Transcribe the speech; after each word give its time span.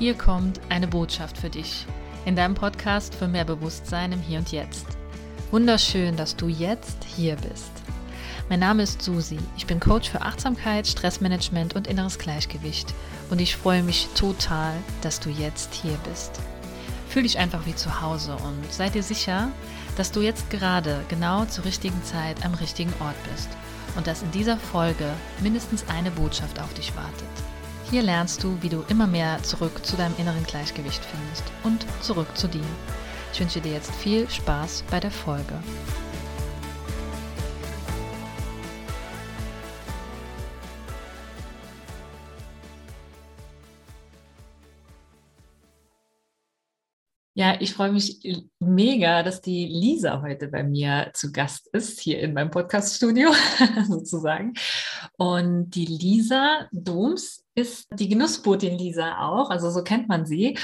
Hier 0.00 0.14
kommt 0.14 0.62
eine 0.70 0.88
Botschaft 0.88 1.36
für 1.36 1.50
dich 1.50 1.84
in 2.24 2.34
deinem 2.34 2.54
Podcast 2.54 3.14
für 3.14 3.28
mehr 3.28 3.44
Bewusstsein 3.44 4.12
im 4.12 4.22
Hier 4.22 4.38
und 4.38 4.50
Jetzt. 4.50 4.86
Wunderschön, 5.50 6.16
dass 6.16 6.34
du 6.34 6.48
jetzt 6.48 7.04
hier 7.04 7.36
bist. 7.36 7.70
Mein 8.48 8.60
Name 8.60 8.84
ist 8.84 9.02
Susi. 9.02 9.36
Ich 9.58 9.66
bin 9.66 9.78
Coach 9.78 10.08
für 10.08 10.22
Achtsamkeit, 10.22 10.86
Stressmanagement 10.86 11.76
und 11.76 11.86
inneres 11.86 12.18
Gleichgewicht 12.18 12.94
und 13.28 13.42
ich 13.42 13.56
freue 13.56 13.82
mich 13.82 14.08
total, 14.14 14.72
dass 15.02 15.20
du 15.20 15.28
jetzt 15.28 15.74
hier 15.74 15.98
bist. 16.08 16.40
Fühl 17.10 17.24
dich 17.24 17.36
einfach 17.36 17.66
wie 17.66 17.74
zu 17.74 18.00
Hause 18.00 18.36
und 18.36 18.72
sei 18.72 18.88
dir 18.88 19.02
sicher, 19.02 19.50
dass 19.98 20.12
du 20.12 20.22
jetzt 20.22 20.48
gerade 20.48 21.04
genau 21.10 21.44
zur 21.44 21.66
richtigen 21.66 22.02
Zeit 22.04 22.42
am 22.46 22.54
richtigen 22.54 22.94
Ort 23.00 23.22
bist 23.30 23.50
und 23.96 24.06
dass 24.06 24.22
in 24.22 24.30
dieser 24.30 24.56
Folge 24.56 25.10
mindestens 25.42 25.84
eine 25.90 26.10
Botschaft 26.10 26.58
auf 26.58 26.72
dich 26.72 26.96
wartet. 26.96 27.49
Hier 27.90 28.02
lernst 28.02 28.44
du, 28.44 28.56
wie 28.60 28.68
du 28.68 28.84
immer 28.88 29.08
mehr 29.08 29.42
zurück 29.42 29.84
zu 29.84 29.96
deinem 29.96 30.14
inneren 30.16 30.44
Gleichgewicht 30.44 31.04
findest 31.04 31.42
und 31.64 31.84
zurück 32.00 32.28
zu 32.36 32.46
dir. 32.46 32.62
Ich 33.32 33.40
wünsche 33.40 33.60
dir 33.60 33.72
jetzt 33.72 33.92
viel 33.96 34.30
Spaß 34.30 34.84
bei 34.92 35.00
der 35.00 35.10
Folge. 35.10 35.54
Ja, 47.40 47.56
ich 47.58 47.72
freue 47.72 47.90
mich 47.90 48.20
mega, 48.58 49.22
dass 49.22 49.40
die 49.40 49.64
Lisa 49.64 50.20
heute 50.20 50.48
bei 50.48 50.62
mir 50.62 51.10
zu 51.14 51.32
Gast 51.32 51.68
ist, 51.68 51.98
hier 51.98 52.20
in 52.20 52.34
meinem 52.34 52.50
Podcaststudio 52.50 53.32
sozusagen. 53.88 54.52
Und 55.16 55.70
die 55.70 55.86
Lisa 55.86 56.68
Doms 56.70 57.42
ist 57.54 57.88
die 57.94 58.10
Genussbotin 58.10 58.76
Lisa 58.76 59.26
auch, 59.26 59.48
also 59.48 59.70
so 59.70 59.82
kennt 59.82 60.06
man 60.06 60.26
sie. 60.26 60.58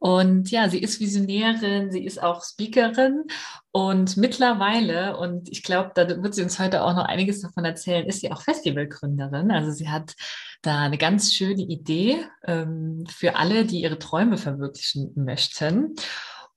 Und 0.00 0.50
ja, 0.50 0.70
sie 0.70 0.78
ist 0.78 0.98
Visionärin, 0.98 1.92
sie 1.92 2.04
ist 2.06 2.22
auch 2.22 2.42
Speakerin 2.42 3.24
und 3.70 4.16
mittlerweile, 4.16 5.18
und 5.18 5.50
ich 5.50 5.62
glaube, 5.62 5.92
da 5.94 6.08
wird 6.08 6.34
sie 6.34 6.42
uns 6.42 6.58
heute 6.58 6.82
auch 6.82 6.94
noch 6.94 7.04
einiges 7.04 7.42
davon 7.42 7.66
erzählen, 7.66 8.06
ist 8.06 8.22
sie 8.22 8.32
auch 8.32 8.40
Festivalgründerin. 8.40 9.50
Also 9.50 9.72
sie 9.72 9.90
hat 9.90 10.14
da 10.62 10.80
eine 10.80 10.96
ganz 10.96 11.34
schöne 11.34 11.60
Idee 11.60 12.24
ähm, 12.46 13.04
für 13.14 13.36
alle, 13.36 13.66
die 13.66 13.82
ihre 13.82 13.98
Träume 13.98 14.38
verwirklichen 14.38 15.12
möchten. 15.16 15.94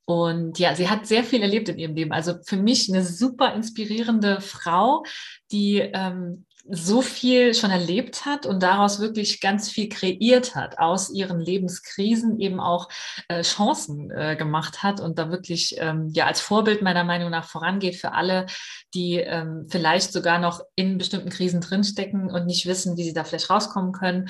Und 0.06 0.58
ja, 0.58 0.74
sie 0.74 0.90
hat 0.90 1.06
sehr 1.06 1.26
viel 1.26 1.42
erlebt 1.42 1.68
in 1.68 1.80
ihrem 1.80 1.96
Leben. 1.96 2.14
Also 2.14 2.36
für 2.46 2.58
mich 2.58 2.90
eine 2.90 3.04
super 3.04 3.54
inspirierende 3.54 4.40
Frau, 4.40 5.04
die 5.52 5.80
ähm, 5.80 6.46
so 6.70 7.02
viel 7.02 7.54
schon 7.54 7.72
erlebt 7.72 8.26
hat 8.26 8.46
und 8.46 8.64
daraus 8.64 9.00
wirklich 9.00 9.42
ganz 9.42 9.70
viel 9.70 9.90
kreiert 9.90 10.56
hat, 10.56 10.80
aus 10.80 11.10
ihren 11.10 11.40
Lebenskrisen 11.40 12.40
eben 12.40 12.62
auch 12.62 12.88
äh, 13.28 13.42
Chancen 13.42 14.12
äh, 14.12 14.38
gemacht 14.38 14.82
hat 14.82 15.02
und 15.02 15.20
da 15.20 15.30
wirklich 15.30 15.76
ähm, 15.80 16.10
ja 16.14 16.26
als 16.26 16.40
Vorbild 16.40 16.82
meiner 16.82 17.04
Meinung 17.04 17.30
nach 17.32 17.46
vorangeht 17.46 17.98
für 17.98 18.14
alle, 18.14 18.46
die 18.94 19.16
ähm, 19.18 19.68
vielleicht 19.70 20.14
sogar 20.14 20.40
noch 20.40 20.62
in 20.76 20.98
bestimmten 20.98 21.30
Krisen 21.30 21.60
drinstecken 21.60 22.32
und 22.32 22.46
nicht 22.46 22.66
wissen, 22.66 22.96
wie 22.96 23.04
sie 23.04 23.14
da 23.14 23.26
vielleicht 23.26 23.50
rauskommen 23.50 23.92
können 23.92 24.30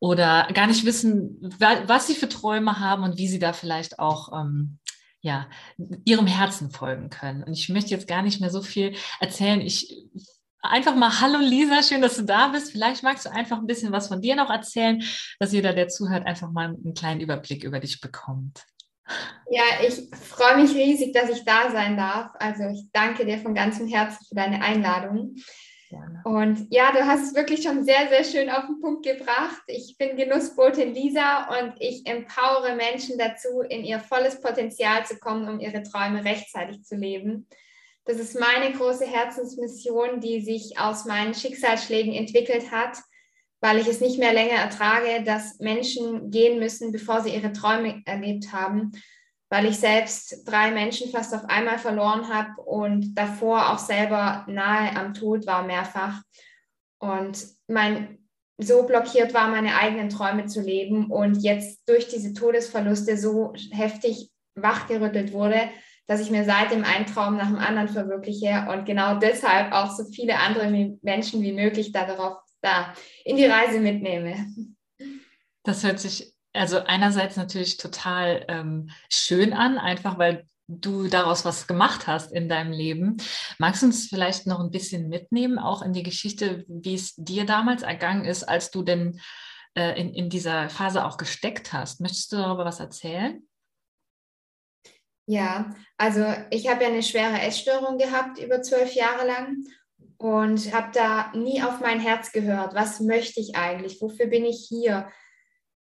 oder 0.00 0.48
gar 0.52 0.66
nicht 0.66 0.84
wissen, 0.84 1.38
was 1.86 2.06
sie 2.06 2.14
für 2.14 2.28
Träume 2.28 2.78
haben 2.78 3.04
und 3.04 3.16
wie 3.16 3.28
sie 3.28 3.38
da 3.38 3.54
vielleicht 3.54 3.98
auch 3.98 4.38
ähm, 4.38 4.78
ja, 5.22 5.48
ihrem 6.04 6.26
Herzen 6.26 6.70
folgen 6.70 7.10
können. 7.10 7.42
Und 7.42 7.52
ich 7.52 7.68
möchte 7.68 7.90
jetzt 7.90 8.08
gar 8.08 8.22
nicht 8.22 8.40
mehr 8.40 8.50
so 8.50 8.62
viel 8.62 8.94
erzählen. 9.20 9.60
Ich 9.60 9.94
einfach 10.62 10.94
mal 10.94 11.20
Hallo 11.20 11.38
Lisa, 11.38 11.82
schön, 11.82 12.02
dass 12.02 12.16
du 12.16 12.22
da 12.22 12.48
bist. 12.48 12.72
Vielleicht 12.72 13.02
magst 13.02 13.26
du 13.26 13.30
einfach 13.30 13.58
ein 13.58 13.66
bisschen 13.66 13.92
was 13.92 14.08
von 14.08 14.20
dir 14.20 14.36
noch 14.36 14.50
erzählen, 14.50 15.02
dass 15.38 15.52
jeder, 15.52 15.72
der 15.72 15.88
zuhört, 15.88 16.26
einfach 16.26 16.50
mal 16.50 16.68
einen 16.68 16.94
kleinen 16.94 17.20
Überblick 17.20 17.64
über 17.64 17.80
dich 17.80 18.00
bekommt. 18.00 18.64
Ja, 19.50 19.62
ich 19.86 20.08
freue 20.16 20.62
mich 20.62 20.74
riesig, 20.74 21.12
dass 21.12 21.30
ich 21.30 21.44
da 21.44 21.70
sein 21.70 21.96
darf. 21.96 22.30
Also 22.38 22.68
ich 22.72 22.84
danke 22.92 23.26
dir 23.26 23.38
von 23.38 23.54
ganzem 23.54 23.88
Herzen 23.88 24.24
für 24.28 24.34
deine 24.34 24.62
Einladung. 24.62 25.34
Gerne. 25.88 26.22
Und 26.24 26.68
ja, 26.70 26.92
du 26.92 27.04
hast 27.04 27.22
es 27.24 27.34
wirklich 27.34 27.64
schon 27.64 27.84
sehr, 27.84 28.08
sehr 28.08 28.22
schön 28.22 28.48
auf 28.48 28.66
den 28.66 28.80
Punkt 28.80 29.04
gebracht. 29.04 29.60
Ich 29.66 29.96
bin 29.98 30.16
Genussbotin 30.16 30.94
Lisa 30.94 31.48
und 31.48 31.74
ich 31.80 32.06
empowere 32.06 32.76
Menschen 32.76 33.18
dazu, 33.18 33.62
in 33.68 33.82
ihr 33.82 33.98
volles 33.98 34.40
Potenzial 34.40 35.04
zu 35.04 35.18
kommen, 35.18 35.48
um 35.48 35.58
ihre 35.58 35.82
Träume 35.82 36.24
rechtzeitig 36.24 36.84
zu 36.84 36.94
leben. 36.94 37.48
Das 38.04 38.18
ist 38.18 38.38
meine 38.38 38.72
große 38.72 39.06
Herzensmission, 39.06 40.20
die 40.20 40.40
sich 40.40 40.78
aus 40.78 41.04
meinen 41.04 41.34
Schicksalsschlägen 41.34 42.14
entwickelt 42.14 42.70
hat, 42.70 42.98
weil 43.60 43.78
ich 43.78 43.86
es 43.86 44.00
nicht 44.00 44.18
mehr 44.18 44.32
länger 44.32 44.56
ertrage, 44.56 45.22
dass 45.24 45.58
Menschen 45.58 46.30
gehen 46.30 46.58
müssen, 46.58 46.92
bevor 46.92 47.20
sie 47.20 47.34
ihre 47.34 47.52
Träume 47.52 48.02
erlebt 48.06 48.52
haben, 48.52 48.92
weil 49.50 49.66
ich 49.66 49.78
selbst 49.78 50.48
drei 50.48 50.70
Menschen 50.70 51.10
fast 51.10 51.34
auf 51.34 51.44
einmal 51.44 51.78
verloren 51.78 52.32
habe 52.32 52.60
und 52.62 53.14
davor 53.14 53.70
auch 53.70 53.78
selber 53.78 54.46
nahe 54.48 54.96
am 54.96 55.12
Tod 55.12 55.46
war 55.46 55.62
mehrfach. 55.62 56.22
Und 56.98 57.46
mein 57.66 58.18
so 58.58 58.84
blockiert 58.84 59.34
war, 59.34 59.48
meine 59.48 59.76
eigenen 59.76 60.10
Träume 60.10 60.46
zu 60.46 60.60
leben 60.60 61.10
und 61.10 61.42
jetzt 61.42 61.80
durch 61.88 62.08
diese 62.08 62.34
Todesverluste 62.34 63.16
so 63.16 63.54
heftig 63.72 64.30
wachgerüttelt 64.54 65.32
wurde, 65.32 65.70
dass 66.10 66.20
ich 66.20 66.32
mir 66.32 66.44
seitdem 66.44 66.82
einen 66.82 67.06
Traum 67.06 67.36
nach 67.36 67.46
dem 67.46 67.60
anderen 67.60 67.88
verwirkliche 67.88 68.66
und 68.68 68.84
genau 68.84 69.20
deshalb 69.20 69.72
auch 69.72 69.92
so 69.92 70.02
viele 70.12 70.40
andere 70.40 70.68
Menschen 71.02 71.40
wie 71.40 71.52
möglich 71.52 71.92
darauf 71.92 72.38
da 72.60 72.92
in 73.24 73.36
die 73.36 73.44
Reise 73.46 73.78
mitnehme. 73.78 74.48
Das 75.62 75.84
hört 75.84 76.00
sich 76.00 76.34
also 76.52 76.78
einerseits 76.78 77.36
natürlich 77.36 77.76
total 77.76 78.44
ähm, 78.48 78.90
schön 79.08 79.52
an, 79.52 79.78
einfach 79.78 80.18
weil 80.18 80.46
du 80.66 81.06
daraus 81.06 81.44
was 81.44 81.68
gemacht 81.68 82.08
hast 82.08 82.32
in 82.32 82.48
deinem 82.48 82.72
Leben. 82.72 83.18
Magst 83.58 83.82
du 83.82 83.86
uns 83.86 84.08
vielleicht 84.08 84.48
noch 84.48 84.58
ein 84.58 84.72
bisschen 84.72 85.08
mitnehmen, 85.08 85.60
auch 85.60 85.80
in 85.80 85.92
die 85.92 86.02
Geschichte, 86.02 86.64
wie 86.66 86.94
es 86.94 87.14
dir 87.14 87.46
damals 87.46 87.82
ergangen 87.82 88.24
ist, 88.24 88.42
als 88.42 88.72
du 88.72 88.82
denn 88.82 89.20
äh, 89.74 90.00
in, 90.00 90.12
in 90.12 90.28
dieser 90.28 90.70
Phase 90.70 91.04
auch 91.04 91.18
gesteckt 91.18 91.72
hast? 91.72 92.00
Möchtest 92.00 92.32
du 92.32 92.36
darüber 92.38 92.64
was 92.64 92.80
erzählen? 92.80 93.44
Ja, 95.30 95.70
also 95.96 96.24
ich 96.50 96.68
habe 96.68 96.82
ja 96.82 96.88
eine 96.88 97.04
schwere 97.04 97.40
Essstörung 97.40 97.98
gehabt 97.98 98.40
über 98.40 98.62
zwölf 98.62 98.94
Jahre 98.94 99.24
lang 99.24 99.58
und 100.18 100.74
habe 100.74 100.88
da 100.92 101.30
nie 101.36 101.62
auf 101.62 101.78
mein 101.78 102.00
Herz 102.00 102.32
gehört. 102.32 102.74
Was 102.74 102.98
möchte 102.98 103.38
ich 103.38 103.54
eigentlich? 103.54 104.02
Wofür 104.02 104.26
bin 104.26 104.44
ich 104.44 104.66
hier? 104.68 105.08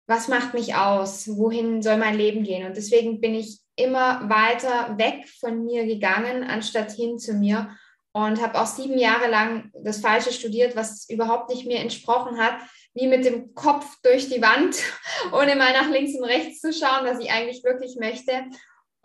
Was 0.07 0.29
macht 0.29 0.55
mich 0.55 0.77
aus? 0.77 1.27
Wohin 1.27 1.83
soll 1.83 1.97
mein 1.97 2.17
Leben 2.17 2.45
gehen? 2.45 2.65
Und 2.65 2.77
deswegen 2.77 3.21
bin 3.21 3.35
ich 3.35 3.59
immer 3.75 4.29
weiter 4.31 4.97
weg 4.99 5.29
von 5.41 5.65
mir 5.65 5.85
gegangen, 5.85 6.45
anstatt 6.45 6.93
hin 6.93 7.19
zu 7.19 7.35
mir 7.35 7.77
und 8.13 8.41
habe 8.41 8.61
auch 8.61 8.67
sieben 8.67 8.99
Jahre 8.99 9.29
lang 9.29 9.73
das 9.83 9.99
Falsche 9.99 10.33
studiert, 10.33 10.77
was 10.77 11.11
überhaupt 11.11 11.51
nicht 11.51 11.67
mir 11.67 11.81
entsprochen 11.81 12.39
hat, 12.39 12.55
wie 12.95 13.09
mit 13.09 13.25
dem 13.25 13.53
Kopf 13.57 13.97
durch 14.05 14.29
die 14.29 14.41
Wand, 14.41 14.77
ohne 15.33 15.57
mal 15.57 15.73
nach 15.73 15.91
links 15.91 16.17
und 16.17 16.23
rechts 16.23 16.61
zu 16.61 16.73
schauen, 16.73 17.05
was 17.05 17.19
ich 17.19 17.33
eigentlich 17.33 17.65
wirklich 17.65 17.97
möchte. 17.97 18.45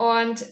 Und 0.00 0.46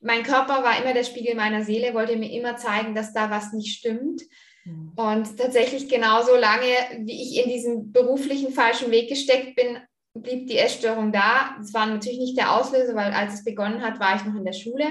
mein 0.00 0.22
Körper 0.22 0.62
war 0.62 0.82
immer 0.82 0.94
der 0.94 1.04
Spiegel 1.04 1.34
meiner 1.34 1.62
Seele, 1.62 1.92
wollte 1.92 2.16
mir 2.16 2.32
immer 2.32 2.56
zeigen, 2.56 2.94
dass 2.94 3.12
da 3.12 3.30
was 3.30 3.52
nicht 3.52 3.76
stimmt. 3.76 4.22
Mhm. 4.64 4.92
Und 4.96 5.36
tatsächlich 5.36 5.90
genauso 5.90 6.36
lange, 6.36 6.72
wie 7.00 7.20
ich 7.20 7.44
in 7.44 7.50
diesem 7.50 7.92
beruflichen 7.92 8.50
falschen 8.50 8.90
Weg 8.90 9.10
gesteckt 9.10 9.56
bin, 9.56 9.76
blieb 10.14 10.46
die 10.46 10.56
Essstörung 10.56 11.12
da. 11.12 11.54
Es 11.60 11.74
war 11.74 11.84
natürlich 11.84 12.18
nicht 12.18 12.38
der 12.38 12.58
Auslöser, 12.58 12.94
weil 12.94 13.12
als 13.12 13.34
es 13.34 13.44
begonnen 13.44 13.82
hat, 13.82 14.00
war 14.00 14.16
ich 14.16 14.24
noch 14.24 14.36
in 14.36 14.46
der 14.46 14.54
Schule. 14.54 14.86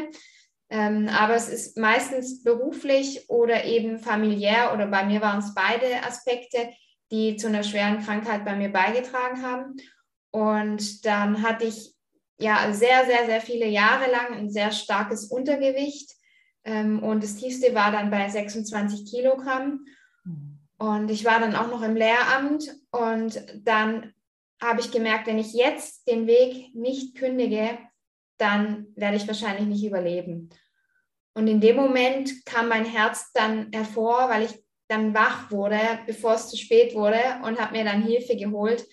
Ähm, 0.70 1.10
aber 1.10 1.34
es 1.34 1.50
ist 1.50 1.76
meistens 1.80 2.44
beruflich 2.44 3.28
oder 3.30 3.66
eben 3.66 3.98
familiär 3.98 4.74
oder 4.76 4.86
bei 4.86 5.06
mir 5.06 5.22
waren 5.22 5.40
es 5.40 5.56
beide 5.56 6.04
Aspekte, 6.06 6.70
die 7.12 7.36
zu 7.36 7.48
einer 7.48 7.64
schweren 7.64 8.04
Krankheit 8.04 8.46
bei 8.46 8.56
mir 8.56 8.70
beigetragen 8.70 9.42
haben. 9.42 9.76
Und 10.30 11.04
dann 11.04 11.42
hatte 11.42 11.66
ich 11.66 11.96
ja 12.40 12.72
sehr, 12.74 13.06
sehr, 13.06 13.26
sehr 13.26 13.42
viele 13.42 13.68
Jahre 13.68 14.12
lang 14.12 14.34
ein 14.34 14.50
sehr 14.50 14.72
starkes 14.72 15.26
Untergewicht. 15.26 16.12
Ähm, 16.64 17.02
und 17.04 17.24
das 17.24 17.36
tiefste 17.36 17.74
war 17.76 17.92
dann 17.92 18.10
bei 18.10 18.30
26 18.30 19.10
Kilogramm. 19.12 19.86
Und 20.78 21.12
ich 21.12 21.24
war 21.26 21.40
dann 21.40 21.56
auch 21.56 21.68
noch 21.68 21.82
im 21.82 21.96
Lehramt. 21.96 22.76
Und 22.92 23.44
dann 23.64 24.14
habe 24.62 24.82
ich 24.82 24.92
gemerkt, 24.92 25.28
wenn 25.28 25.40
ich 25.40 25.54
jetzt 25.54 26.08
den 26.08 26.28
Weg 26.28 26.74
nicht 26.76 27.16
kündige, 27.16 27.78
dann 28.38 28.88
werde 28.96 29.18
ich 29.18 29.28
wahrscheinlich 29.28 29.68
nicht 29.68 29.86
überleben. 29.86 30.50
Und 31.36 31.48
in 31.48 31.62
dem 31.62 31.76
Moment 31.76 32.46
kam 32.46 32.68
mein 32.68 32.86
Herz 32.86 33.32
dann 33.34 33.72
hervor, 33.72 34.30
weil 34.30 34.44
ich 34.44 34.64
dann 34.88 35.14
wach 35.14 35.50
wurde, 35.52 35.80
bevor 36.06 36.36
es 36.36 36.50
zu 36.50 36.58
spät 36.58 36.94
wurde 36.94 37.22
und 37.44 37.60
habe 37.60 37.78
mir 37.78 37.84
dann 37.84 38.04
Hilfe 38.04 38.36
geholt 38.36 38.86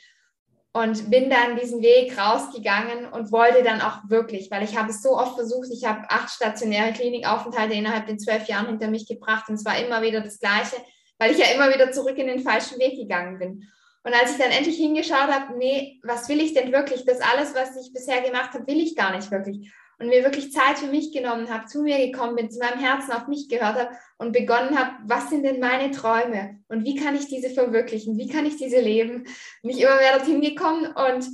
und 0.73 1.11
bin 1.11 1.31
dann 1.31 1.57
diesen 1.57 1.83
Weg 1.83 2.17
rausgegangen 2.17 3.07
und 3.07 3.33
wollte 3.33 3.65
dann 3.65 3.81
auch 3.81 4.09
wirklich, 4.09 4.51
weil 4.51 4.63
ich 4.63 4.79
habe 4.79 4.91
es 4.91 5.03
so 5.03 5.17
oft 5.17 5.35
versucht, 5.35 5.69
ich 5.73 5.85
habe 5.85 6.09
acht 6.09 6.31
stationäre 6.31 6.93
Klinikaufenthalte 6.93 7.75
innerhalb 7.75 8.07
den 8.07 8.21
zwölf 8.21 8.47
Jahren 8.47 8.67
hinter 8.67 8.89
mich 8.89 9.09
gebracht 9.09 9.49
und 9.49 9.57
es 9.57 9.65
war 9.65 9.77
immer 9.79 10.03
wieder 10.03 10.21
das 10.21 10.39
Gleiche, 10.39 10.77
weil 11.19 11.33
ich 11.33 11.39
ja 11.39 11.47
immer 11.55 11.75
wieder 11.75 11.91
zurück 11.91 12.17
in 12.19 12.29
den 12.29 12.41
falschen 12.41 12.79
Weg 12.79 12.97
gegangen 12.97 13.39
bin. 13.39 13.69
Und 14.03 14.15
als 14.15 14.33
ich 14.33 14.39
dann 14.39 14.51
endlich 14.51 14.77
hingeschaut 14.77 15.29
habe, 15.29 15.59
nee, 15.59 16.01
was 16.03 16.29
will 16.29 16.41
ich 16.41 16.55
denn 16.55 16.73
wirklich? 16.73 17.05
Das 17.05 17.21
alles, 17.21 17.55
was 17.55 17.77
ich 17.77 17.93
bisher 17.93 18.23
gemacht 18.23 18.55
habe, 18.55 18.67
will 18.67 18.81
ich 18.81 18.97
gar 18.97 19.15
nicht 19.15 19.31
wirklich. 19.31 19.71
Und 20.01 20.09
mir 20.09 20.25
wirklich 20.25 20.51
Zeit 20.51 20.79
für 20.79 20.87
mich 20.87 21.13
genommen 21.13 21.53
habe, 21.53 21.67
zu 21.67 21.83
mir 21.83 21.99
gekommen 21.99 22.35
bin, 22.35 22.51
zu 22.51 22.59
meinem 22.59 22.81
Herzen 22.81 23.13
auf 23.13 23.29
mich 23.29 23.49
gehört 23.49 23.77
habe 23.79 23.91
und 24.17 24.33
begonnen 24.33 24.79
habe, 24.79 24.93
was 25.07 25.29
sind 25.29 25.45
denn 25.45 25.61
meine 25.61 25.91
Träume 25.91 26.59
und 26.69 26.85
wie 26.85 26.97
kann 26.97 27.15
ich 27.15 27.29
diese 27.29 27.51
verwirklichen? 27.51 28.17
Wie 28.17 28.29
kann 28.29 28.47
ich 28.47 28.57
diese 28.57 28.81
leben? 28.81 29.25
Bin 29.63 29.71
ich 29.71 29.81
immer 29.83 29.97
mehr 29.97 30.17
dorthin 30.17 30.41
gekommen 30.41 30.87
und 30.87 31.29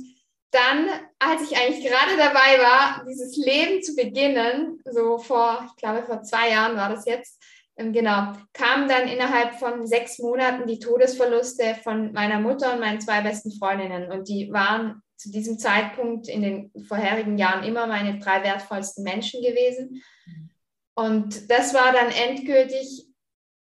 dann, 0.51 0.87
als 1.19 1.49
ich 1.49 1.57
eigentlich 1.57 1.85
gerade 1.85 2.17
dabei 2.17 2.59
war, 2.61 3.05
dieses 3.07 3.35
Leben 3.37 3.81
zu 3.81 3.95
beginnen, 3.95 4.81
so 4.85 5.17
vor, 5.17 5.65
ich 5.67 5.75
glaube, 5.77 6.03
vor 6.03 6.23
zwei 6.23 6.49
Jahren 6.51 6.77
war 6.77 6.89
das 6.89 7.05
jetzt, 7.05 7.41
ähm, 7.77 7.93
genau, 7.93 8.33
kamen 8.53 8.87
dann 8.87 9.07
innerhalb 9.07 9.55
von 9.55 9.85
sechs 9.85 10.19
Monaten 10.19 10.67
die 10.67 10.79
Todesverluste 10.79 11.75
von 11.83 12.11
meiner 12.13 12.39
Mutter 12.39 12.73
und 12.73 12.79
meinen 12.79 13.01
zwei 13.01 13.21
besten 13.21 13.51
Freundinnen. 13.51 14.11
Und 14.11 14.27
die 14.27 14.51
waren 14.51 15.01
zu 15.17 15.31
diesem 15.31 15.57
Zeitpunkt 15.57 16.27
in 16.27 16.41
den 16.41 16.71
vorherigen 16.87 17.37
Jahren 17.37 17.63
immer 17.63 17.87
meine 17.87 18.19
drei 18.19 18.43
wertvollsten 18.43 19.03
Menschen 19.03 19.41
gewesen. 19.41 20.03
Und 20.95 21.49
das 21.49 21.73
war 21.73 21.91
dann 21.91 22.09
endgültig, 22.09 23.07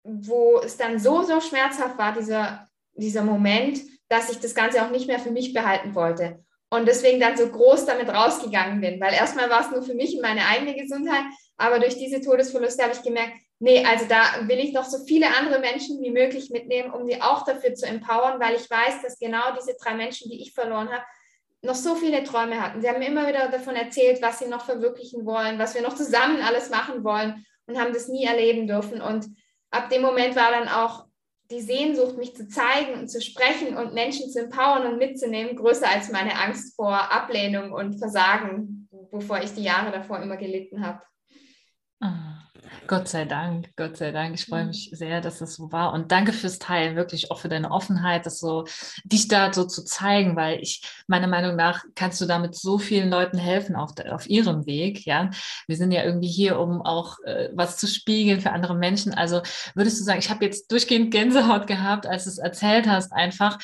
wo 0.03 0.61
es 0.61 0.77
dann 0.77 0.99
so, 0.99 1.23
so 1.23 1.41
schmerzhaft 1.41 1.97
war, 1.99 2.13
dieser, 2.13 2.67
dieser 2.95 3.23
Moment, 3.23 3.81
dass 4.09 4.31
ich 4.31 4.39
das 4.41 4.55
Ganze 4.55 4.85
auch 4.85 4.91
nicht 4.91 5.07
mehr 5.07 5.19
für 5.19 5.31
mich 5.31 5.53
behalten 5.53 5.95
wollte. 5.95 6.45
Und 6.71 6.87
deswegen 6.87 7.21
dann 7.21 7.37
so 7.37 7.49
groß 7.49 7.87
damit 7.87 8.09
rausgegangen 8.09 8.81
bin, 8.81 9.01
weil 9.01 9.15
erstmal 9.15 9.49
war 9.49 9.61
es 9.61 9.71
nur 9.71 9.83
für 9.83 9.95
mich 9.95 10.17
und 10.17 10.23
meine 10.23 10.47
eigene 10.47 10.75
Gesundheit, 10.75 11.25
aber 11.57 11.79
durch 11.79 11.97
diese 11.97 12.21
Todesverluste 12.21 12.83
habe 12.83 12.95
ich 12.95 13.03
gemerkt, 13.03 13.35
nee, 13.61 13.85
also 13.85 14.07
da 14.07 14.49
will 14.49 14.59
ich 14.59 14.73
noch 14.73 14.85
so 14.85 14.99
viele 15.05 15.29
andere 15.37 15.61
Menschen 15.61 16.03
wie 16.03 16.11
möglich 16.11 16.51
mitnehmen, 16.51 16.93
um 16.93 17.07
die 17.07 17.23
auch 17.23 17.45
dafür 17.45 17.75
zu 17.75 17.87
empowern, 17.87 18.41
weil 18.41 18.57
ich 18.57 18.69
weiß, 18.69 19.03
dass 19.03 19.19
genau 19.19 19.55
diese 19.59 19.77
drei 19.81 19.95
Menschen, 19.95 20.31
die 20.31 20.43
ich 20.43 20.53
verloren 20.53 20.91
habe, 20.91 21.05
noch 21.65 21.75
so 21.75 21.95
viele 21.95 22.23
Träume 22.25 22.61
hatten. 22.61 22.81
Sie 22.81 22.89
haben 22.89 23.03
immer 23.03 23.27
wieder 23.27 23.49
davon 23.49 23.75
erzählt, 23.75 24.21
was 24.23 24.39
sie 24.39 24.49
noch 24.49 24.65
verwirklichen 24.65 25.25
wollen, 25.25 25.59
was 25.59 25.75
wir 25.75 25.83
noch 25.83 25.95
zusammen 25.95 26.43
alles 26.43 26.71
machen 26.71 27.03
wollen 27.03 27.45
und 27.67 27.79
haben 27.79 27.93
das 27.93 28.09
nie 28.09 28.25
erleben 28.25 28.67
dürfen. 28.67 29.01
Und 29.01 29.27
ab 29.71 29.89
dem 29.89 30.03
Moment 30.03 30.37
war 30.37 30.51
dann 30.51 30.69
auch 30.69 31.07
die 31.51 31.61
Sehnsucht, 31.61 32.17
mich 32.17 32.37
zu 32.37 32.49
zeigen 32.49 32.95
und 32.95 33.09
zu 33.09 33.21
sprechen 33.21 33.77
und 33.77 33.95
Menschen 33.95 34.31
zu 34.31 34.41
empowern 34.41 34.87
und 34.87 34.99
mitzunehmen, 34.99 35.57
größer 35.57 35.89
als 35.89 36.11
meine 36.11 36.39
Angst 36.39 36.77
vor 36.77 37.13
Ablehnung 37.13 37.73
und 37.73 37.99
Versagen, 37.99 38.89
wovor 39.11 39.41
ich 39.43 39.53
die 39.55 39.63
Jahre 39.63 39.91
davor 39.91 40.21
immer 40.21 40.37
gelitten 40.37 40.85
habe. 40.85 41.03
Ah. 42.01 42.35
Gott 42.87 43.09
sei 43.09 43.25
Dank, 43.25 43.71
Gott 43.77 43.97
sei 43.97 44.11
Dank. 44.11 44.35
Ich 44.35 44.47
freue 44.47 44.63
mhm. 44.63 44.69
mich 44.69 44.91
sehr, 44.93 45.21
dass 45.21 45.39
das 45.39 45.55
so 45.55 45.73
war. 45.73 45.93
Und 45.93 46.13
danke 46.13 46.33
fürs 46.33 46.59
Teilen, 46.59 46.97
wirklich 46.97 47.31
auch 47.31 47.39
für 47.39 47.49
deine 47.49 47.71
Offenheit, 47.71 48.27
das 48.27 48.39
so, 48.39 48.65
dich 49.05 49.29
da 49.29 49.53
so 49.53 49.65
zu 49.65 49.85
zeigen, 49.85 50.37
weil 50.37 50.61
ich, 50.61 50.83
meiner 51.07 51.27
Meinung 51.27 51.57
nach, 51.57 51.85
kannst 51.95 52.21
du 52.21 52.27
damit 52.27 52.55
so 52.55 52.79
vielen 52.79 53.11
Leuten 53.11 53.39
helfen 53.39 53.77
auf, 53.77 53.93
auf 54.11 54.29
ihrem 54.29 54.67
Weg. 54.67 55.07
Ja, 55.07 55.31
wir 55.67 55.77
sind 55.77 55.93
ja 55.93 56.05
irgendwie 56.05 56.29
hier, 56.29 56.59
um 56.59 56.83
auch 56.83 57.19
äh, 57.25 57.51
was 57.55 57.77
zu 57.79 57.87
spiegeln 57.87 58.41
für 58.41 58.53
andere 58.53 58.75
Menschen. 58.75 59.15
Also 59.15 59.41
würdest 59.75 60.01
du 60.01 60.05
sagen, 60.05 60.19
ich 60.19 60.31
habe 60.31 60.45
jetzt 60.45 60.71
durchgehend 60.71 61.11
Gänsehaut 61.11 61.67
gehabt, 61.67 62.07
als 62.07 62.25
du 62.25 62.31
es 62.31 62.39
erzählt 62.39 62.87
hast, 62.87 63.13
einfach. 63.13 63.59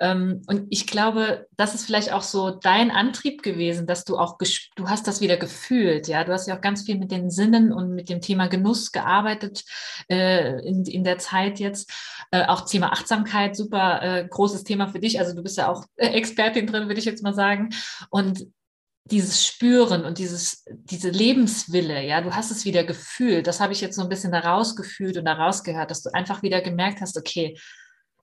Ähm, 0.00 0.42
und 0.46 0.66
ich 0.70 0.86
glaube, 0.86 1.46
das 1.56 1.74
ist 1.74 1.86
vielleicht 1.86 2.12
auch 2.12 2.22
so 2.22 2.50
dein 2.50 2.90
Antrieb 2.90 3.42
gewesen, 3.42 3.86
dass 3.86 4.04
du 4.04 4.18
auch, 4.18 4.38
du 4.76 4.88
hast 4.88 5.06
das 5.06 5.20
wieder 5.20 5.36
gefühlt. 5.36 6.08
Ja, 6.08 6.24
du 6.24 6.32
hast 6.32 6.46
ja 6.46 6.56
auch 6.56 6.60
ganz 6.60 6.82
viel 6.82 6.98
mit 6.98 7.10
den 7.10 7.30
Sinnen 7.30 7.72
und 7.72 7.94
mit 7.94 8.08
dem 8.08 8.20
Thema 8.20 8.45
Genuss 8.48 8.92
gearbeitet 8.92 9.64
äh, 10.08 10.60
in, 10.66 10.84
in 10.84 11.04
der 11.04 11.18
Zeit 11.18 11.58
jetzt. 11.58 11.90
Äh, 12.30 12.46
auch 12.46 12.62
Thema 12.62 12.92
Achtsamkeit, 12.92 13.56
super 13.56 14.02
äh, 14.02 14.28
großes 14.28 14.64
Thema 14.64 14.88
für 14.88 14.98
dich. 14.98 15.18
Also 15.20 15.34
du 15.34 15.42
bist 15.42 15.56
ja 15.56 15.68
auch 15.68 15.84
Expertin 15.96 16.66
drin, 16.66 16.88
würde 16.88 16.98
ich 16.98 17.04
jetzt 17.04 17.22
mal 17.22 17.34
sagen. 17.34 17.70
Und 18.10 18.46
dieses 19.10 19.46
Spüren 19.46 20.04
und 20.04 20.18
dieses, 20.18 20.64
diese 20.68 21.10
Lebenswille, 21.10 22.04
ja, 22.04 22.20
du 22.20 22.34
hast 22.34 22.50
es 22.50 22.64
wieder 22.64 22.82
gefühlt. 22.82 23.46
Das 23.46 23.60
habe 23.60 23.72
ich 23.72 23.80
jetzt 23.80 23.94
so 23.96 24.02
ein 24.02 24.08
bisschen 24.08 24.32
daraus 24.32 24.74
gefühlt 24.74 25.16
und 25.16 25.24
daraus 25.24 25.62
gehört, 25.62 25.90
dass 25.90 26.02
du 26.02 26.12
einfach 26.12 26.42
wieder 26.42 26.60
gemerkt 26.60 27.00
hast, 27.00 27.16
okay, 27.16 27.56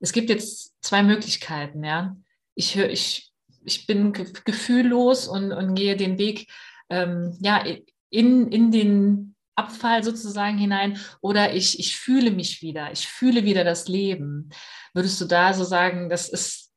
es 0.02 0.12
gibt 0.12 0.30
jetzt 0.30 0.74
zwei 0.82 1.02
Möglichkeiten, 1.02 1.84
ja. 1.84 2.18
Ich 2.56 2.76
höre, 2.76 2.90
ich, 2.90 3.32
ich 3.64 3.88
bin 3.88 4.12
gefühllos 4.12 5.28
und, 5.28 5.54
und 5.54 5.76
gehe 5.76 5.96
den 5.96 6.18
Weg, 6.18 6.52
ähm, 6.90 7.38
ja, 7.40 7.64
in, 8.10 8.52
in 8.52 8.72
den 8.72 9.33
Abfall 9.56 10.04
sozusagen 10.04 10.58
hinein 10.58 11.00
oder 11.22 11.54
ich, 11.54 11.80
ich 11.80 11.98
fühle 11.98 12.32
mich 12.32 12.62
wieder, 12.62 12.92
ich 12.92 13.08
fühle 13.08 13.44
wieder 13.44 13.64
das 13.64 13.88
Leben. 13.88 14.50
Würdest 14.94 15.20
du 15.22 15.26
da 15.26 15.54
so 15.54 15.64
sagen, 15.64 16.10
das 16.10 16.30
ist 16.30 16.72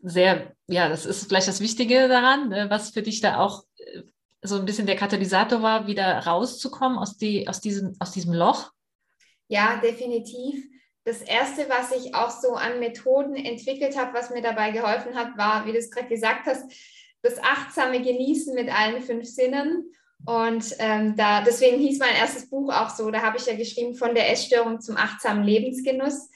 sehr, 0.00 0.54
ja, 0.66 0.88
das 0.88 1.06
ist 1.06 1.26
vielleicht 1.28 1.48
das 1.48 1.60
Wichtige 1.60 2.08
daran, 2.08 2.48
ne, 2.48 2.70
was 2.70 2.90
für 2.90 3.02
dich 3.02 3.20
da 3.20 3.38
auch 3.38 3.64
äh, 3.78 4.02
so 4.42 4.56
ein 4.56 4.64
bisschen 4.64 4.86
der 4.86 4.96
Katalysator 4.96 5.62
war, 5.62 5.86
wieder 5.86 6.18
rauszukommen 6.18 6.98
aus, 6.98 7.16
die, 7.16 7.48
aus, 7.48 7.60
diesem, 7.60 7.96
aus 7.98 8.12
diesem 8.12 8.32
Loch? 8.32 8.70
Ja, 9.48 9.80
definitiv. 9.80 10.64
Das 11.04 11.22
Erste, 11.22 11.68
was 11.68 11.92
ich 11.92 12.14
auch 12.14 12.30
so 12.30 12.54
an 12.54 12.80
Methoden 12.80 13.36
entwickelt 13.36 13.96
habe, 13.96 14.14
was 14.14 14.30
mir 14.30 14.42
dabei 14.42 14.72
geholfen 14.72 15.14
hat, 15.14 15.36
war, 15.36 15.66
wie 15.66 15.72
du 15.72 15.78
es 15.78 15.90
gerade 15.90 16.08
gesagt 16.08 16.46
hast, 16.46 16.64
das 17.22 17.38
achtsame 17.42 18.02
Genießen 18.02 18.54
mit 18.54 18.68
allen 18.72 19.02
fünf 19.02 19.26
Sinnen 19.26 19.92
und 20.24 20.74
ähm, 20.78 21.14
da, 21.16 21.42
deswegen 21.42 21.78
hieß 21.78 21.98
mein 21.98 22.16
erstes 22.16 22.48
Buch 22.48 22.72
auch 22.72 22.90
so, 22.90 23.10
da 23.10 23.22
habe 23.22 23.36
ich 23.36 23.46
ja 23.46 23.54
geschrieben 23.54 23.94
von 23.94 24.14
der 24.14 24.30
Essstörung 24.32 24.80
zum 24.80 24.96
achtsamen 24.96 25.44
Lebensgenuss. 25.44 26.30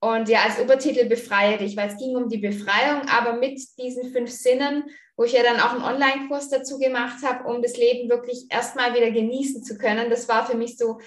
Und 0.00 0.28
ja, 0.28 0.40
als 0.42 0.60
Obertitel 0.60 1.06
Befreie 1.06 1.56
dich, 1.56 1.76
weil 1.76 1.88
es 1.88 1.96
ging 1.96 2.14
um 2.14 2.28
die 2.28 2.38
Befreiung, 2.38 3.08
aber 3.08 3.32
mit 3.34 3.58
diesen 3.78 4.12
fünf 4.12 4.30
Sinnen, 4.30 4.84
wo 5.16 5.24
ich 5.24 5.32
ja 5.32 5.42
dann 5.42 5.60
auch 5.60 5.72
einen 5.72 5.82
Online-Kurs 5.82 6.50
dazu 6.50 6.78
gemacht 6.78 7.24
habe, 7.24 7.48
um 7.48 7.62
das 7.62 7.76
Leben 7.76 8.10
wirklich 8.10 8.46
erstmal 8.50 8.94
wieder 8.94 9.10
genießen 9.10 9.64
zu 9.64 9.78
können. 9.78 10.10
Das 10.10 10.28
war 10.28 10.46
für 10.46 10.56
mich 10.56 10.76
so, 10.76 11.00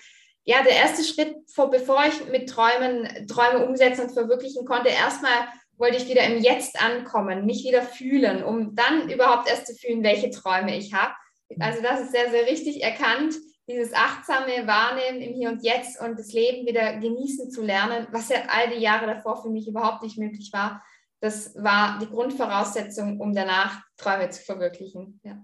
ja, 0.45 0.63
der 0.63 0.73
erste 0.73 1.03
Schritt, 1.03 1.35
vor, 1.53 1.69
bevor 1.69 2.05
ich 2.07 2.31
mit 2.31 2.49
Träumen, 2.49 3.27
Träume 3.27 3.65
umsetzen 3.65 4.05
und 4.05 4.13
verwirklichen 4.13 4.65
konnte. 4.65 4.89
Erstmal 4.89 5.47
wollte 5.77 5.97
ich 5.97 6.09
wieder 6.09 6.23
im 6.23 6.41
Jetzt 6.41 6.81
ankommen, 6.81 7.45
mich 7.45 7.63
wieder 7.63 7.83
fühlen, 7.83 8.43
um 8.43 8.73
dann 8.73 9.09
überhaupt 9.09 9.47
erst 9.47 9.67
zu 9.67 9.75
fühlen, 9.75 10.03
welche 10.03 10.31
Träume 10.31 10.75
ich 10.75 10.93
habe. 10.93 11.13
Also 11.59 11.81
das 11.81 12.01
ist 12.01 12.11
sehr, 12.11 12.29
sehr 12.29 12.45
richtig 12.45 12.83
erkannt, 12.83 13.35
dieses 13.69 13.93
achtsame 13.93 14.65
Wahrnehmen 14.65 15.21
im 15.21 15.33
Hier 15.33 15.49
und 15.49 15.63
Jetzt 15.63 15.99
und 15.99 16.17
das 16.17 16.31
Leben 16.31 16.65
wieder 16.65 16.97
genießen 16.97 17.51
zu 17.51 17.61
lernen, 17.61 18.07
was 18.11 18.29
ja 18.29 18.37
all 18.47 18.69
die 18.69 18.81
Jahre 18.81 19.07
davor 19.07 19.41
für 19.41 19.49
mich 19.49 19.67
überhaupt 19.67 20.03
nicht 20.03 20.17
möglich 20.17 20.51
war. 20.53 20.83
Das 21.19 21.55
war 21.55 21.99
die 21.99 22.07
Grundvoraussetzung, 22.07 23.19
um 23.19 23.33
danach 23.33 23.81
Träume 23.97 24.29
zu 24.29 24.41
verwirklichen. 24.43 25.19
Ja. 25.23 25.43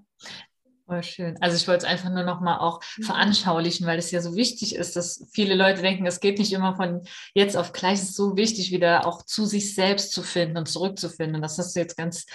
Voll 0.86 1.04
schön. 1.04 1.42
Also 1.42 1.56
ich 1.56 1.68
wollte 1.68 1.86
es 1.86 1.92
einfach 1.92 2.10
nur 2.10 2.24
nochmal 2.24 2.60
auch 2.60 2.82
mhm. 2.98 3.04
veranschaulichen, 3.04 3.88
weil 3.88 3.98
es 3.98 4.12
ja 4.12 4.22
so 4.22 4.36
wichtig 4.36 4.76
ist, 4.76 4.96
dass 4.96 5.26
viele 5.34 5.56
Leute 5.56 5.82
denken, 5.82 6.06
es 6.06 6.20
geht 6.20 6.40
nicht 6.40 6.54
immer 6.54 6.76
von 6.76 7.02
jetzt 7.34 7.58
auf 7.58 7.74
gleich. 7.74 8.00
Es 8.00 8.10
ist 8.10 8.16
so 8.16 8.36
wichtig, 8.36 8.72
wieder 8.72 9.08
auch 9.08 9.24
zu 9.24 9.46
sich 9.46 9.74
selbst 9.74 10.12
zu 10.12 10.22
finden 10.24 10.58
und 10.58 10.68
zurückzufinden. 10.68 11.38
Und 11.38 11.42
das 11.42 11.58
hast 11.58 11.76
du 11.76 11.80
jetzt 11.80 11.98
ganz 11.98 12.26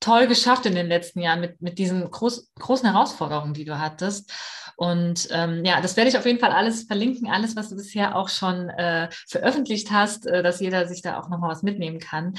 toll 0.00 0.26
geschafft 0.26 0.66
in 0.66 0.74
den 0.74 0.88
letzten 0.88 1.20
Jahren 1.20 1.40
mit, 1.40 1.60
mit 1.60 1.78
diesen 1.78 2.10
groß, 2.10 2.50
großen 2.58 2.90
Herausforderungen, 2.90 3.54
die 3.54 3.64
du 3.64 3.78
hattest. 3.78 4.32
Und 4.80 5.28
ähm, 5.30 5.62
ja, 5.62 5.82
das 5.82 5.98
werde 5.98 6.08
ich 6.08 6.16
auf 6.16 6.24
jeden 6.24 6.38
Fall 6.38 6.52
alles 6.52 6.84
verlinken, 6.84 7.28
alles, 7.28 7.54
was 7.54 7.68
du 7.68 7.76
bisher 7.76 8.16
auch 8.16 8.30
schon 8.30 8.70
äh, 8.70 9.10
veröffentlicht 9.28 9.90
hast, 9.90 10.26
äh, 10.26 10.42
dass 10.42 10.58
jeder 10.58 10.88
sich 10.88 11.02
da 11.02 11.20
auch 11.20 11.28
nochmal 11.28 11.50
was 11.50 11.62
mitnehmen 11.62 11.98
kann. 11.98 12.32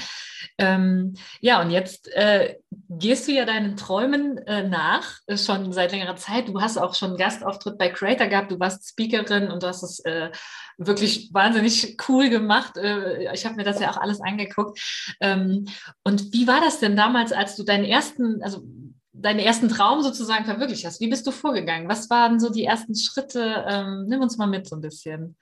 Ähm, 0.58 1.14
ja, 1.40 1.62
und 1.62 1.70
jetzt 1.70 2.08
äh, 2.08 2.56
gehst 2.88 3.28
du 3.28 3.32
ja 3.32 3.44
deinen 3.44 3.76
Träumen 3.76 4.38
äh, 4.38 4.68
nach, 4.68 5.20
äh, 5.28 5.36
schon 5.36 5.72
seit 5.72 5.92
längerer 5.92 6.16
Zeit. 6.16 6.48
Du 6.48 6.60
hast 6.60 6.78
auch 6.78 6.96
schon 6.96 7.10
einen 7.10 7.16
Gastauftritt 7.16 7.78
bei 7.78 7.90
Creator 7.90 8.26
gehabt, 8.26 8.50
du 8.50 8.58
warst 8.58 8.88
Speakerin 8.88 9.48
und 9.48 9.62
du 9.62 9.68
hast 9.68 9.84
es 9.84 10.00
äh, 10.00 10.32
wirklich 10.78 11.32
wahnsinnig 11.32 11.96
cool 12.08 12.28
gemacht. 12.28 12.72
Ich 13.32 13.44
habe 13.44 13.54
mir 13.54 13.62
das 13.62 13.78
ja 13.78 13.90
auch 13.92 13.98
alles 13.98 14.20
angeguckt. 14.20 14.80
Ähm, 15.20 15.66
und 16.02 16.32
wie 16.32 16.48
war 16.48 16.60
das 16.60 16.80
denn 16.80 16.96
damals, 16.96 17.30
als 17.30 17.54
du 17.54 17.62
deinen 17.62 17.84
ersten, 17.84 18.42
also 18.42 18.64
deinen 19.22 19.38
ersten 19.38 19.68
Traum 19.68 20.02
sozusagen 20.02 20.44
verwirklicht 20.44 20.84
hast? 20.84 21.00
Wie 21.00 21.08
bist 21.08 21.26
du 21.26 21.30
vorgegangen? 21.30 21.88
Was 21.88 22.10
waren 22.10 22.40
so 22.40 22.50
die 22.50 22.64
ersten 22.64 22.94
Schritte? 22.94 23.64
Ähm, 23.68 24.06
nimm 24.08 24.20
uns 24.20 24.36
mal 24.36 24.46
mit 24.46 24.68
so 24.68 24.76
ein 24.76 24.82
bisschen. 24.82 25.36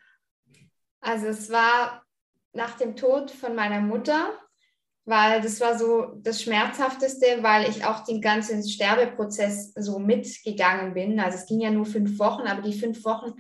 Also 1.01 1.27
es 1.29 1.51
war 1.51 2.03
nach 2.53 2.77
dem 2.77 2.97
Tod 2.97 3.31
von 3.31 3.55
meiner 3.55 3.81
Mutter, 3.81 4.33
weil 5.05 5.41
das 5.41 5.61
war 5.61 5.79
so 5.79 6.13
das 6.17 6.43
Schmerzhafteste, 6.43 7.43
weil 7.43 7.69
ich 7.69 7.85
auch 7.85 8.05
den 8.05 8.21
ganzen 8.21 8.67
Sterbeprozess 8.69 9.73
so 9.75 9.99
mitgegangen 9.99 10.95
bin. 10.95 11.19
Also 11.19 11.39
es 11.39 11.47
ging 11.47 11.61
ja 11.61 11.71
nur 11.71 11.87
fünf 11.87 12.19
Wochen, 12.19 12.47
aber 12.47 12.63
die 12.63 12.79
fünf 12.79 13.05
Wochen 13.05 13.33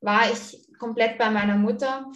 war 0.00 0.30
ich 0.30 0.66
komplett 0.78 1.18
bei 1.18 1.28
meiner 1.30 1.56
Mutter 1.56 2.06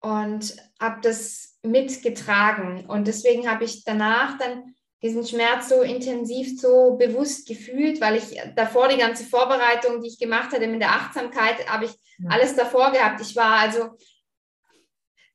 und 0.00 0.56
habe 0.80 1.00
das 1.02 1.58
mitgetragen. 1.62 2.86
Und 2.86 3.06
deswegen 3.06 3.50
habe 3.50 3.64
ich 3.64 3.84
danach 3.84 4.38
dann 4.38 4.75
diesen 5.02 5.26
Schmerz 5.26 5.68
so 5.68 5.82
intensiv, 5.82 6.60
so 6.60 6.96
bewusst 6.96 7.46
gefühlt, 7.46 8.00
weil 8.00 8.16
ich 8.16 8.40
davor 8.56 8.88
die 8.88 8.98
ganze 8.98 9.24
Vorbereitung, 9.24 10.00
die 10.00 10.08
ich 10.08 10.18
gemacht 10.18 10.52
hatte 10.52 10.66
mit 10.66 10.80
der 10.80 10.92
Achtsamkeit, 10.92 11.68
habe 11.68 11.84
ich 11.84 11.92
ja. 12.18 12.30
alles 12.30 12.56
davor 12.56 12.92
gehabt. 12.92 13.20
Ich 13.20 13.36
war 13.36 13.58
also 13.58 13.90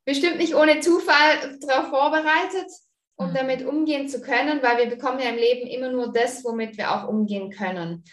bestimmt 0.03 0.37
nicht 0.37 0.55
ohne 0.55 0.79
Zufall 0.79 1.59
darauf 1.61 1.89
vorbereitet 1.89 2.71
um 3.21 3.29
mhm. 3.29 3.33
damit 3.35 3.65
umgehen 3.65 4.09
zu 4.09 4.21
können, 4.21 4.61
weil 4.63 4.77
wir 4.79 4.87
bekommen 4.87 5.19
ja 5.19 5.29
im 5.29 5.35
Leben 5.35 5.67
immer 5.67 5.89
nur 5.89 6.11
das, 6.11 6.43
womit 6.43 6.77
wir 6.77 6.91
auch 6.91 7.07
umgehen 7.07 7.51
können. 7.51 8.03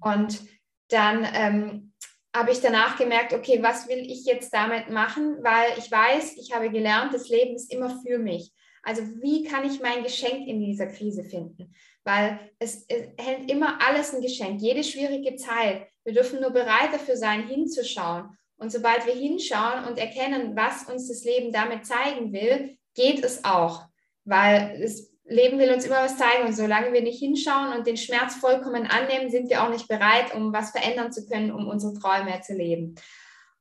Und 0.00 0.42
dann 0.88 1.26
ähm, 1.32 1.92
habe 2.36 2.52
ich 2.52 2.60
danach 2.60 2.98
gemerkt, 2.98 3.32
okay, 3.32 3.62
was 3.62 3.88
will 3.88 3.98
ich 3.98 4.26
jetzt 4.26 4.52
damit 4.52 4.90
machen? 4.90 5.38
Weil 5.42 5.78
ich 5.78 5.90
weiß, 5.90 6.36
ich 6.36 6.52
habe 6.54 6.70
gelernt, 6.70 7.14
das 7.14 7.28
Leben 7.28 7.56
ist 7.56 7.72
immer 7.72 7.98
für 8.06 8.18
mich. 8.18 8.52
Also 8.82 9.02
wie 9.20 9.44
kann 9.44 9.64
ich 9.64 9.80
mein 9.80 10.02
Geschenk 10.02 10.46
in 10.46 10.60
dieser 10.60 10.86
Krise 10.86 11.24
finden? 11.24 11.74
Weil 12.04 12.38
es, 12.58 12.86
es 12.88 13.08
hält 13.18 13.50
immer 13.50 13.78
alles 13.86 14.14
ein 14.14 14.22
Geschenk, 14.22 14.60
jede 14.60 14.82
schwierige 14.82 15.36
Zeit. 15.36 15.86
Wir 16.04 16.14
dürfen 16.14 16.40
nur 16.40 16.50
bereit 16.50 16.92
dafür 16.92 17.16
sein, 17.16 17.46
hinzuschauen. 17.46 18.36
Und 18.56 18.72
sobald 18.72 19.06
wir 19.06 19.14
hinschauen 19.14 19.84
und 19.84 19.98
erkennen, 19.98 20.56
was 20.56 20.84
uns 20.84 21.08
das 21.08 21.24
Leben 21.24 21.52
damit 21.52 21.86
zeigen 21.86 22.32
will, 22.32 22.76
geht 22.94 23.24
es 23.24 23.44
auch. 23.44 23.86
Weil 24.24 24.78
das 24.80 25.10
Leben 25.24 25.58
will 25.58 25.72
uns 25.72 25.86
immer 25.86 26.02
was 26.02 26.18
zeigen. 26.18 26.46
Und 26.46 26.54
solange 26.54 26.92
wir 26.92 27.02
nicht 27.02 27.18
hinschauen 27.18 27.72
und 27.72 27.86
den 27.86 27.96
Schmerz 27.96 28.34
vollkommen 28.34 28.86
annehmen, 28.86 29.30
sind 29.30 29.48
wir 29.48 29.62
auch 29.62 29.70
nicht 29.70 29.88
bereit, 29.88 30.34
um 30.34 30.52
was 30.52 30.72
verändern 30.72 31.12
zu 31.12 31.26
können, 31.26 31.52
um 31.52 31.68
unsere 31.68 31.94
Träume 31.94 32.40
zu 32.42 32.54
leben. 32.54 32.96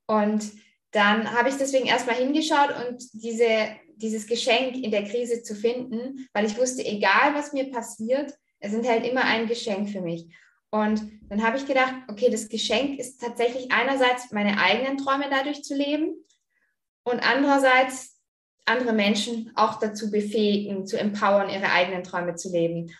Und 0.07 0.51
dann 0.91 1.31
habe 1.31 1.49
ich 1.49 1.55
deswegen 1.55 1.85
erstmal 1.85 2.15
hingeschaut 2.15 2.69
und 2.87 3.03
diese, 3.13 3.69
dieses 3.95 4.27
Geschenk 4.27 4.75
in 4.75 4.91
der 4.91 5.03
Krise 5.03 5.43
zu 5.43 5.55
finden, 5.55 6.27
weil 6.33 6.45
ich 6.45 6.57
wusste, 6.57 6.83
egal 6.83 7.33
was 7.33 7.53
mir 7.53 7.69
passiert, 7.71 8.33
es 8.59 8.71
sind 8.71 8.87
halt 8.87 9.05
immer 9.07 9.23
ein 9.23 9.47
Geschenk 9.47 9.89
für 9.89 10.01
mich. 10.01 10.27
Und 10.71 11.01
dann 11.29 11.43
habe 11.43 11.57
ich 11.57 11.65
gedacht, 11.65 11.93
okay, 12.09 12.29
das 12.29 12.47
Geschenk 12.47 12.99
ist 12.99 13.19
tatsächlich 13.19 13.71
einerseits 13.71 14.31
meine 14.31 14.59
eigenen 14.61 14.97
Träume 14.97 15.25
dadurch 15.29 15.63
zu 15.63 15.75
leben 15.75 16.15
und 17.03 17.19
andererseits 17.19 18.19
andere 18.65 18.93
Menschen 18.93 19.51
auch 19.55 19.79
dazu 19.79 20.11
befähigen, 20.11 20.85
zu 20.85 20.99
empowern, 20.99 21.49
ihre 21.49 21.71
eigenen 21.71 22.03
Träume 22.03 22.35
zu 22.35 22.51
leben. 22.51 22.91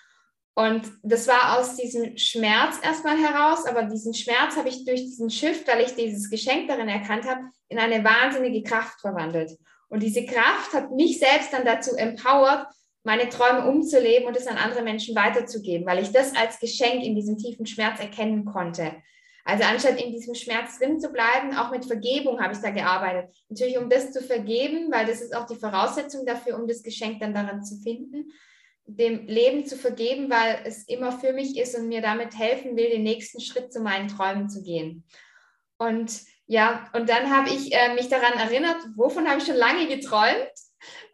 Und 0.56 0.92
das 1.04 1.28
war 1.28 1.58
aus 1.58 1.76
diesem 1.76 2.18
Schmerz 2.18 2.78
erstmal 2.84 3.18
heraus, 3.18 3.66
aber 3.66 3.84
diesen 3.84 4.14
Schmerz 4.14 4.58
habe 4.58 4.70
ich 4.70 4.84
durch 4.86 5.02
diesen 5.02 5.30
Shift, 5.30 5.68
weil 5.68 5.82
ich 5.86 5.96
dieses 5.96 6.30
Geschenk 6.30 6.68
darin 6.68 6.90
erkannt 6.90 7.26
habe, 7.26 7.42
in 7.70 7.80
eine 7.80 8.04
wahnsinnige 8.04 8.64
Kraft 8.64 9.00
verwandelt. 9.00 9.58
Und 9.88 10.04
diese 10.04 10.26
Kraft 10.26 10.74
hat 10.74 10.92
mich 10.92 11.20
selbst 11.20 11.54
dann 11.54 11.66
dazu 11.66 11.96
empowert, 11.96 12.68
meine 13.04 13.30
Träume 13.30 13.68
umzuleben 13.68 14.28
und 14.28 14.36
es 14.36 14.48
an 14.48 14.58
andere 14.58 14.84
Menschen 14.84 15.16
weiterzugeben, 15.16 15.88
weil 15.88 16.04
ich 16.04 16.12
das 16.12 16.36
als 16.36 16.60
Geschenk 16.60 17.04
in 17.04 17.16
diesem 17.16 17.38
tiefen 17.38 17.66
Schmerz 17.66 18.00
erkennen 18.00 18.46
konnte. 18.46 18.94
Also 19.46 19.64
anstatt 19.64 20.00
in 20.00 20.12
diesem 20.12 20.36
Schmerz 20.36 20.78
drin 20.78 21.00
zu 21.00 21.10
bleiben, 21.10 21.56
auch 21.56 21.72
mit 21.72 21.86
Vergebung 21.86 22.40
habe 22.40 22.54
ich 22.54 22.60
da 22.60 22.70
gearbeitet. 22.70 23.34
Natürlich, 23.48 23.78
um 23.78 23.90
das 23.90 24.12
zu 24.12 24.22
vergeben, 24.22 24.92
weil 24.92 25.08
das 25.08 25.22
ist 25.22 25.36
auch 25.36 25.48
die 25.48 25.56
Voraussetzung 25.56 26.26
dafür, 26.26 26.60
um 26.60 26.68
das 26.68 26.84
Geschenk 26.84 27.20
dann 27.20 27.34
daran 27.34 27.64
zu 27.64 27.78
finden, 27.82 28.32
dem 28.96 29.28
Leben 29.28 29.66
zu 29.66 29.78
vergeben, 29.78 30.30
weil 30.30 30.62
es 30.66 30.88
immer 30.88 31.12
für 31.12 31.34
mich 31.34 31.58
ist 31.58 31.76
und 31.78 31.88
mir 31.88 32.02
damit 32.02 32.38
helfen 32.38 32.76
will, 32.76 32.90
den 32.90 33.04
nächsten 33.04 33.40
Schritt 33.40 33.72
zu 33.72 33.82
meinen 33.82 34.08
Träumen 34.08 34.50
zu 34.50 34.62
gehen. 34.62 35.06
Und 35.78 36.22
ja, 36.46 36.90
und 36.94 37.10
dann 37.10 37.30
habe 37.30 37.50
ich 37.50 37.74
äh, 37.74 37.94
mich 37.94 38.10
daran 38.10 38.34
erinnert, 38.34 38.78
wovon 38.96 39.28
habe 39.28 39.40
ich 39.40 39.46
schon 39.46 39.56
lange 39.56 39.88
geträumt 39.88 40.52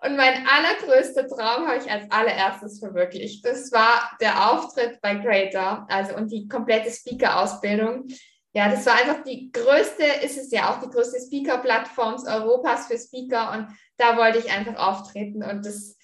und 0.02 0.16
mein 0.16 0.48
allergrößter 0.48 1.28
Traum 1.28 1.68
habe 1.68 1.78
ich 1.78 1.92
als 1.92 2.10
allererstes 2.12 2.80
verwirklicht. 2.80 3.46
Das 3.46 3.72
war 3.72 4.12
der 4.22 4.52
Auftritt 4.52 5.02
bei 5.02 5.16
Greater, 5.16 5.86
also 5.90 6.16
und 6.16 6.32
die 6.32 6.48
komplette 6.48 6.92
Speaker-Ausbildung. 6.92 8.08
Ja, 8.54 8.70
das 8.70 8.86
war 8.86 8.94
einfach 8.94 9.24
die 9.24 9.52
größte, 9.52 10.04
ist 10.24 10.38
es 10.38 10.52
ja 10.52 10.72
auch 10.72 10.80
die 10.82 10.90
größte 10.90 11.20
Speaker-Plattform 11.20 12.16
Europas 12.26 12.88
für 12.88 12.98
Speaker 12.98 13.52
und 13.52 13.68
da 13.98 14.18
wollte 14.18 14.38
ich 14.38 14.52
einfach 14.52 14.76
auftreten 14.78 15.44
und 15.44 15.66
das 15.66 15.98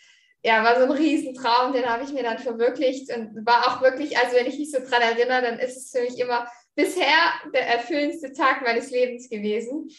ja, 0.44 0.64
war 0.64 0.76
so 0.76 0.86
ein 0.86 0.92
Riesentraum, 0.92 1.74
den 1.74 1.86
habe 1.86 2.04
ich 2.04 2.14
mir 2.14 2.24
dann 2.24 2.40
verwirklicht 2.40 3.16
und 3.16 3.46
war 3.46 3.68
auch 3.68 3.82
wirklich, 3.82 4.18
also 4.18 4.36
wenn 4.36 4.48
ich 4.48 4.58
mich 4.58 4.72
so 4.72 4.80
dran 4.80 5.02
erinnere, 5.02 5.42
dann 5.42 5.60
ist 5.60 5.78
es 5.78 5.92
für 5.92 6.02
mich 6.02 6.20
immer 6.20 6.48
bisher 6.76 7.32
der 7.54 7.68
erfüllendste 7.68 8.34
Tag 8.34 8.62
meines 8.64 8.90
Lebens 8.90 9.30
gewesen. 9.30 9.90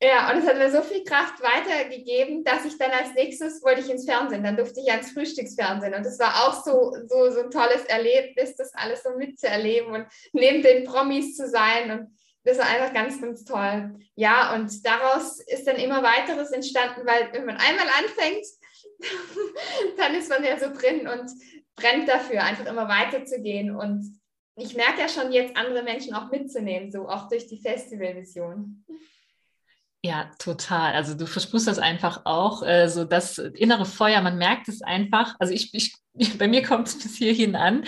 Ja, 0.00 0.30
und 0.30 0.38
es 0.38 0.46
hat 0.46 0.58
mir 0.58 0.70
so 0.70 0.80
viel 0.82 1.02
Kraft 1.02 1.42
weitergegeben, 1.42 2.44
dass 2.44 2.64
ich 2.64 2.78
dann 2.78 2.92
als 2.92 3.14
nächstes 3.14 3.62
wollte 3.64 3.80
ich 3.80 3.90
ins 3.90 4.04
Fernsehen. 4.04 4.44
Dann 4.44 4.56
durfte 4.56 4.80
ich 4.80 4.90
ans 4.90 5.10
Frühstücksfernsehen. 5.10 5.92
Und 5.92 6.06
das 6.06 6.20
war 6.20 6.46
auch 6.46 6.64
so, 6.64 6.94
so, 7.08 7.30
so 7.32 7.40
ein 7.40 7.50
tolles 7.50 7.84
Erlebnis, 7.86 8.54
das 8.54 8.72
alles 8.74 9.02
so 9.02 9.10
mitzuerleben 9.16 9.92
und 9.92 10.06
neben 10.32 10.62
den 10.62 10.84
Promis 10.84 11.36
zu 11.36 11.48
sein. 11.48 11.90
Und 11.90 12.16
das 12.44 12.58
war 12.58 12.66
einfach 12.66 12.94
ganz, 12.94 13.20
ganz 13.20 13.44
toll. 13.44 13.98
Ja, 14.14 14.54
und 14.54 14.86
daraus 14.86 15.40
ist 15.40 15.66
dann 15.66 15.76
immer 15.76 16.04
weiteres 16.04 16.52
entstanden, 16.52 17.04
weil 17.04 17.32
wenn 17.32 17.44
man 17.44 17.56
einmal 17.56 17.88
anfängt, 17.98 18.46
dann 19.96 20.14
ist 20.14 20.28
man 20.28 20.44
ja 20.44 20.58
so 20.58 20.72
drin 20.72 21.08
und 21.08 21.30
brennt 21.76 22.08
dafür, 22.08 22.42
einfach 22.42 22.66
immer 22.66 22.88
weiterzugehen. 22.88 23.74
Und 23.74 24.18
ich 24.56 24.74
merke 24.74 25.00
ja 25.00 25.08
schon 25.08 25.32
jetzt, 25.32 25.56
andere 25.56 25.82
Menschen 25.82 26.14
auch 26.14 26.30
mitzunehmen, 26.30 26.90
so 26.90 27.08
auch 27.08 27.28
durch 27.28 27.46
die 27.46 27.60
Festivalvision. 27.60 28.84
Ja, 30.04 30.30
total. 30.38 30.94
Also 30.94 31.14
du 31.14 31.26
versprühst 31.26 31.66
das 31.66 31.78
einfach 31.78 32.22
auch, 32.24 32.62
äh, 32.62 32.88
so 32.88 33.04
das 33.04 33.38
innere 33.38 33.84
Feuer, 33.84 34.20
man 34.20 34.38
merkt 34.38 34.68
es 34.68 34.82
einfach. 34.82 35.34
Also 35.38 35.52
ich, 35.52 35.74
ich 35.74 35.96
bei 36.38 36.48
mir 36.48 36.62
kommt 36.62 36.88
es 36.88 36.98
bis 36.98 37.16
hierhin 37.16 37.56
an 37.56 37.84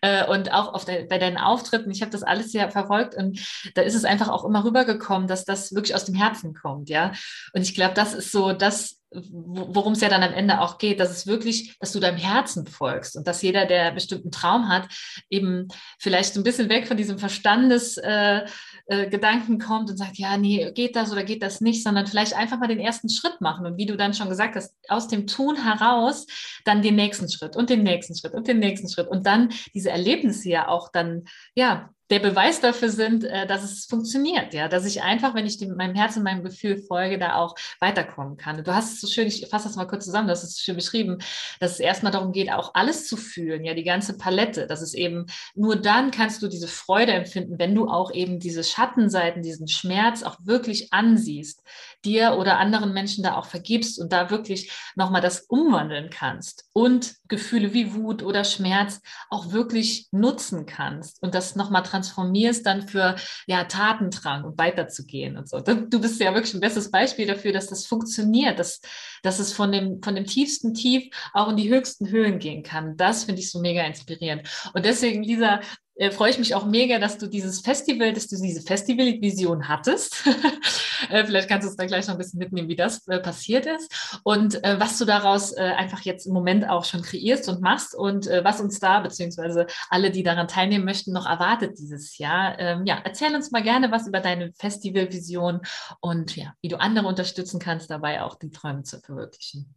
äh, 0.00 0.26
und 0.26 0.52
auch 0.52 0.84
der, 0.84 1.04
bei 1.04 1.18
deinen 1.18 1.38
Auftritten, 1.38 1.90
ich 1.90 2.02
habe 2.02 2.12
das 2.12 2.22
alles 2.22 2.52
ja 2.52 2.68
verfolgt 2.70 3.14
und 3.14 3.40
da 3.74 3.82
ist 3.82 3.94
es 3.94 4.04
einfach 4.04 4.28
auch 4.28 4.44
immer 4.44 4.64
rübergekommen, 4.64 5.28
dass 5.28 5.44
das 5.44 5.74
wirklich 5.74 5.94
aus 5.94 6.04
dem 6.04 6.14
Herzen 6.14 6.54
kommt, 6.54 6.88
ja. 6.88 7.12
Und 7.52 7.62
ich 7.62 7.74
glaube, 7.74 7.94
das 7.94 8.14
ist 8.14 8.32
so 8.32 8.52
das, 8.52 9.00
worum 9.14 9.92
es 9.92 10.00
ja 10.00 10.08
dann 10.08 10.22
am 10.22 10.32
Ende 10.32 10.60
auch 10.60 10.78
geht, 10.78 11.00
dass 11.00 11.10
es 11.10 11.26
wirklich, 11.26 11.76
dass 11.78 11.92
du 11.92 12.00
deinem 12.00 12.18
Herzen 12.18 12.66
folgst 12.66 13.16
und 13.16 13.26
dass 13.26 13.42
jeder, 13.42 13.66
der 13.66 13.92
bestimmten 13.92 14.30
Traum 14.30 14.68
hat, 14.68 14.88
eben 15.30 15.68
vielleicht 15.98 16.34
so 16.34 16.40
ein 16.40 16.44
bisschen 16.44 16.68
weg 16.68 16.86
von 16.88 16.96
diesem 16.96 17.18
Verstandesgedanken 17.18 18.44
äh, 18.88 19.58
äh, 19.58 19.58
kommt 19.58 19.90
und 19.90 19.96
sagt, 19.96 20.18
ja, 20.18 20.36
nee, 20.36 20.70
geht 20.72 20.96
das 20.96 21.12
oder 21.12 21.24
geht 21.24 21.42
das 21.42 21.60
nicht, 21.60 21.82
sondern 21.82 22.06
vielleicht 22.06 22.34
einfach 22.34 22.58
mal 22.58 22.68
den 22.68 22.80
ersten 22.80 23.08
Schritt 23.08 23.40
machen 23.40 23.66
und 23.66 23.76
wie 23.76 23.86
du 23.86 23.96
dann 23.96 24.14
schon 24.14 24.28
gesagt 24.28 24.56
hast, 24.56 24.74
aus 24.88 25.08
dem 25.08 25.26
Tun 25.26 25.56
heraus 25.56 26.26
dann 26.64 26.82
den 26.82 26.96
nächsten 26.96 27.30
Schritt 27.30 27.56
und 27.56 27.70
den 27.70 27.73
nächsten 27.82 28.14
Schritt 28.14 28.34
und 28.34 28.48
den 28.48 28.58
nächsten 28.58 28.88
Schritt. 28.88 29.08
Und 29.08 29.26
dann 29.26 29.50
diese 29.74 29.90
Erlebnisse 29.90 30.48
ja 30.48 30.68
auch 30.68 30.90
dann, 30.92 31.24
ja, 31.54 31.90
der 32.10 32.18
Beweis 32.18 32.60
dafür 32.60 32.90
sind, 32.90 33.24
äh, 33.24 33.46
dass 33.46 33.62
es 33.62 33.86
funktioniert, 33.86 34.52
ja, 34.52 34.68
dass 34.68 34.84
ich 34.84 35.02
einfach, 35.02 35.34
wenn 35.34 35.46
ich 35.46 35.58
dem, 35.58 35.74
meinem 35.76 35.94
Herzen, 35.94 36.22
meinem 36.22 36.44
Gefühl 36.44 36.82
folge, 36.82 37.18
da 37.18 37.36
auch 37.36 37.54
weiterkommen 37.80 38.36
kann. 38.36 38.62
Du 38.62 38.74
hast 38.74 38.94
es 38.94 39.00
so 39.00 39.06
schön, 39.06 39.26
ich 39.26 39.46
fasse 39.48 39.68
das 39.68 39.76
mal 39.76 39.86
kurz 39.86 40.04
zusammen, 40.04 40.28
du 40.28 40.32
hast 40.32 40.44
es 40.44 40.60
schön 40.60 40.76
beschrieben, 40.76 41.18
dass 41.60 41.72
es 41.72 41.80
erstmal 41.80 42.12
darum 42.12 42.32
geht, 42.32 42.52
auch 42.52 42.74
alles 42.74 43.08
zu 43.08 43.16
fühlen, 43.16 43.64
ja, 43.64 43.74
die 43.74 43.84
ganze 43.84 44.18
Palette, 44.18 44.66
dass 44.66 44.82
es 44.82 44.92
eben 44.92 45.26
nur 45.54 45.76
dann 45.76 46.10
kannst 46.10 46.42
du 46.42 46.48
diese 46.48 46.68
Freude 46.68 47.12
empfinden, 47.12 47.58
wenn 47.58 47.74
du 47.74 47.88
auch 47.88 48.12
eben 48.12 48.38
diese 48.38 48.64
Schattenseiten, 48.64 49.42
diesen 49.42 49.68
Schmerz 49.68 50.22
auch 50.22 50.36
wirklich 50.42 50.92
ansiehst, 50.92 51.62
dir 52.04 52.36
oder 52.38 52.58
anderen 52.58 52.92
Menschen 52.92 53.24
da 53.24 53.36
auch 53.36 53.46
vergibst 53.46 53.98
und 53.98 54.12
da 54.12 54.30
wirklich 54.30 54.70
nochmal 54.94 55.22
das 55.22 55.40
umwandeln 55.40 56.10
kannst 56.10 56.66
und 56.72 57.14
Gefühle 57.28 57.72
wie 57.72 57.94
Wut 57.94 58.22
oder 58.22 58.44
Schmerz 58.44 59.00
auch 59.30 59.52
wirklich 59.52 60.08
nutzen 60.12 60.66
kannst 60.66 61.22
und 61.22 61.34
das 61.34 61.56
nochmal 61.56 61.82
transformierst 61.94 62.66
dann 62.66 62.86
für 62.88 63.16
ja, 63.46 63.64
Tatendrang 63.64 64.44
und 64.44 64.58
weiterzugehen 64.58 65.36
und 65.36 65.48
so. 65.48 65.60
Du 65.60 66.00
bist 66.00 66.20
ja 66.20 66.34
wirklich 66.34 66.54
ein 66.54 66.60
bestes 66.60 66.90
Beispiel 66.90 67.26
dafür, 67.26 67.52
dass 67.52 67.68
das 67.68 67.86
funktioniert, 67.86 68.58
dass, 68.58 68.80
dass 69.22 69.38
es 69.38 69.52
von 69.52 69.70
dem, 69.70 70.02
von 70.02 70.14
dem 70.14 70.26
tiefsten 70.26 70.74
Tief 70.74 71.04
auch 71.32 71.50
in 71.50 71.56
die 71.56 71.70
höchsten 71.70 72.08
Höhen 72.08 72.38
gehen 72.38 72.62
kann. 72.62 72.96
Das 72.96 73.24
finde 73.24 73.40
ich 73.40 73.50
so 73.50 73.60
mega 73.60 73.82
inspirierend. 73.84 74.48
Und 74.74 74.84
deswegen, 74.84 75.22
Lisa, 75.22 75.60
äh, 75.96 76.10
freue 76.10 76.30
ich 76.30 76.38
mich 76.38 76.54
auch 76.54 76.66
mega, 76.66 76.98
dass 76.98 77.18
du 77.18 77.28
dieses 77.28 77.60
Festival, 77.60 78.12
dass 78.12 78.26
du 78.26 78.36
diese 78.36 78.62
Festivalvision 78.62 79.68
hattest. 79.68 80.26
äh, 81.10 81.24
vielleicht 81.24 81.48
kannst 81.48 81.64
du 81.64 81.68
uns 81.68 81.76
da 81.76 81.86
gleich 81.86 82.06
noch 82.06 82.14
ein 82.14 82.18
bisschen 82.18 82.38
mitnehmen, 82.38 82.68
wie 82.68 82.76
das 82.76 83.06
äh, 83.06 83.20
passiert 83.20 83.66
ist 83.66 84.20
und 84.24 84.62
äh, 84.64 84.78
was 84.80 84.98
du 84.98 85.04
daraus 85.04 85.52
äh, 85.52 85.60
einfach 85.60 86.00
jetzt 86.00 86.26
im 86.26 86.32
Moment 86.32 86.68
auch 86.68 86.84
schon 86.84 87.02
kreierst 87.02 87.48
und 87.48 87.60
machst 87.60 87.94
und 87.94 88.26
äh, 88.26 88.42
was 88.44 88.60
uns 88.60 88.80
da, 88.80 89.00
beziehungsweise 89.00 89.66
alle, 89.88 90.10
die 90.10 90.24
daran 90.24 90.48
teilnehmen 90.48 90.84
möchten, 90.84 91.12
noch 91.12 91.26
erwartet 91.26 91.78
dieses 91.78 92.18
Jahr. 92.18 92.58
Ähm, 92.58 92.86
ja, 92.86 93.00
erzähl 93.04 93.34
uns 93.34 93.52
mal 93.52 93.62
gerne 93.62 93.92
was 93.92 94.08
über 94.08 94.20
deine 94.20 94.52
Festivalvision 94.54 95.60
und 96.00 96.34
ja, 96.36 96.54
wie 96.60 96.68
du 96.68 96.80
andere 96.80 97.06
unterstützen 97.06 97.60
kannst, 97.60 97.90
dabei 97.90 98.22
auch 98.22 98.34
die 98.34 98.50
Träume 98.50 98.82
zu 98.82 99.00
verwirklichen. 99.00 99.74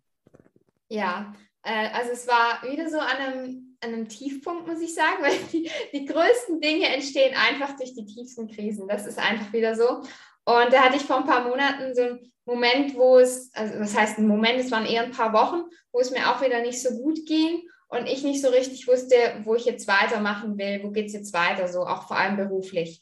Ja, 0.90 1.34
also 1.64 2.12
es 2.14 2.28
war 2.28 2.64
wieder 2.64 2.90
so 2.90 2.98
an 2.98 3.18
einem 3.18 3.67
an 3.82 3.94
einem 3.94 4.08
Tiefpunkt, 4.08 4.68
muss 4.68 4.82
ich 4.82 4.94
sagen, 4.94 5.18
weil 5.22 5.38
die, 5.52 5.70
die 5.94 6.06
größten 6.06 6.60
Dinge 6.62 6.88
entstehen 6.88 7.36
einfach 7.36 7.76
durch 7.78 7.94
die 7.94 8.06
tiefsten 8.06 8.48
Krisen. 8.48 8.88
Das 8.88 9.06
ist 9.06 9.20
einfach 9.20 9.52
wieder 9.54 9.76
so. 9.76 10.02
Und 10.46 10.72
da 10.72 10.84
hatte 10.84 10.98
ich 10.98 11.04
vor 11.04 11.18
ein 11.18 11.26
paar 11.26 11.48
Monaten 11.48 11.94
so 11.94 12.02
einen 12.02 12.32
Moment, 12.46 12.96
wo 12.96 13.18
es, 13.18 13.52
also 13.54 13.78
das 13.80 13.96
heißt 13.96 14.18
ein 14.18 14.28
Moment, 14.28 14.60
es 14.60 14.72
waren 14.72 14.86
eher 14.86 15.04
ein 15.04 15.12
paar 15.12 15.34
Wochen, 15.34 15.64
wo 15.92 16.00
es 16.00 16.12
mir 16.12 16.32
auch 16.32 16.42
wieder 16.42 16.62
nicht 16.62 16.82
so 16.82 16.90
gut 16.92 17.26
ging 17.26 17.68
und 17.90 18.08
ich 18.08 18.24
nicht 18.24 18.42
so 18.42 18.50
richtig 18.50 18.88
wusste, 18.88 19.16
wo 19.44 19.56
ich 19.56 19.66
jetzt 19.66 19.88
weitermachen 19.88 20.58
will, 20.58 20.82
wo 20.84 20.92
geht 20.92 21.08
es 21.08 21.14
jetzt 21.14 21.34
weiter, 21.34 21.68
so 21.68 21.82
auch 21.82 22.08
vor 22.08 22.18
allem 22.18 22.38
beruflich. 22.38 23.02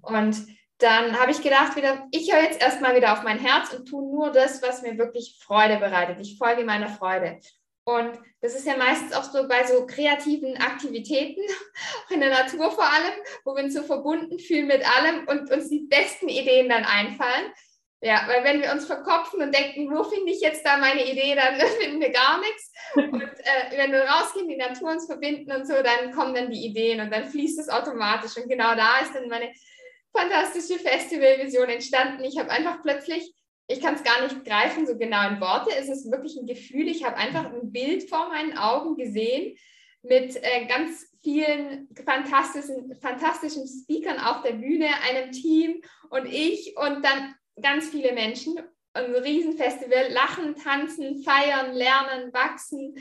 Und 0.00 0.46
dann 0.78 1.18
habe 1.18 1.30
ich 1.30 1.42
gedacht 1.42 1.76
wieder, 1.76 2.06
ich 2.10 2.32
höre 2.32 2.42
jetzt 2.42 2.60
erstmal 2.60 2.96
wieder 2.96 3.12
auf 3.12 3.22
mein 3.22 3.38
Herz 3.38 3.72
und 3.72 3.86
tue 3.86 4.02
nur 4.02 4.30
das, 4.30 4.62
was 4.62 4.82
mir 4.82 4.98
wirklich 4.98 5.38
Freude 5.42 5.78
bereitet. 5.78 6.20
Ich 6.20 6.36
folge 6.38 6.64
meiner 6.64 6.88
Freude. 6.88 7.40
Und 7.88 8.18
das 8.40 8.56
ist 8.56 8.66
ja 8.66 8.76
meistens 8.76 9.12
auch 9.12 9.22
so 9.22 9.46
bei 9.46 9.64
so 9.64 9.86
kreativen 9.86 10.56
Aktivitäten, 10.56 11.40
in 12.10 12.18
der 12.18 12.30
Natur 12.30 12.72
vor 12.72 12.84
allem, 12.84 13.14
wo 13.44 13.54
wir 13.54 13.62
uns 13.62 13.74
so 13.74 13.84
verbunden 13.84 14.40
fühlen 14.40 14.66
mit 14.66 14.84
allem 14.84 15.26
und 15.28 15.50
uns 15.52 15.68
die 15.68 15.86
besten 15.88 16.28
Ideen 16.28 16.68
dann 16.68 16.84
einfallen. 16.84 17.52
Ja, 18.02 18.24
weil 18.26 18.42
wenn 18.42 18.60
wir 18.60 18.72
uns 18.72 18.86
verkopfen 18.86 19.40
und 19.40 19.54
denken, 19.54 19.88
wo 19.90 20.02
finde 20.02 20.32
ich 20.32 20.40
jetzt 20.40 20.66
da 20.66 20.78
meine 20.78 21.08
Idee, 21.08 21.36
dann 21.36 21.58
finden 21.80 22.00
wir 22.00 22.10
gar 22.10 22.40
nichts. 22.40 22.72
Und 22.96 23.22
äh, 23.22 23.76
wenn 23.76 23.92
wir 23.92 24.02
rausgehen, 24.02 24.48
die 24.48 24.56
Natur 24.56 24.90
uns 24.90 25.06
verbinden 25.06 25.52
und 25.52 25.66
so, 25.66 25.74
dann 25.74 26.10
kommen 26.12 26.34
dann 26.34 26.50
die 26.50 26.66
Ideen 26.66 27.00
und 27.00 27.12
dann 27.12 27.24
fließt 27.24 27.58
es 27.58 27.68
automatisch. 27.68 28.36
Und 28.36 28.48
genau 28.48 28.74
da 28.74 28.98
ist 28.98 29.14
dann 29.14 29.28
meine 29.28 29.52
fantastische 30.12 30.78
Festivalvision 30.80 31.68
entstanden. 31.68 32.24
Ich 32.24 32.36
habe 32.36 32.50
einfach 32.50 32.82
plötzlich, 32.82 33.32
ich 33.68 33.80
kann 33.80 33.94
es 33.94 34.04
gar 34.04 34.22
nicht 34.22 34.44
greifen, 34.44 34.86
so 34.86 34.96
genau 34.96 35.28
in 35.28 35.40
Worte, 35.40 35.70
es 35.76 35.88
ist 35.88 36.10
wirklich 36.10 36.36
ein 36.36 36.46
Gefühl. 36.46 36.88
Ich 36.88 37.04
habe 37.04 37.16
einfach 37.16 37.46
ein 37.46 37.72
Bild 37.72 38.08
vor 38.08 38.28
meinen 38.28 38.56
Augen 38.56 38.96
gesehen 38.96 39.56
mit 40.02 40.36
äh, 40.36 40.66
ganz 40.66 41.12
vielen 41.22 41.88
fantastischen, 42.04 42.94
fantastischen 43.00 43.66
Speakern 43.66 44.20
auf 44.20 44.42
der 44.42 44.52
Bühne, 44.52 44.88
einem 45.08 45.32
Team 45.32 45.82
und 46.10 46.26
ich 46.26 46.76
und 46.76 47.04
dann 47.04 47.34
ganz 47.60 47.88
viele 47.88 48.12
Menschen. 48.12 48.60
Ein 48.92 49.14
Riesenfestival, 49.14 50.10
lachen, 50.10 50.54
tanzen, 50.56 51.22
feiern, 51.22 51.74
lernen, 51.74 52.32
wachsen, 52.32 52.96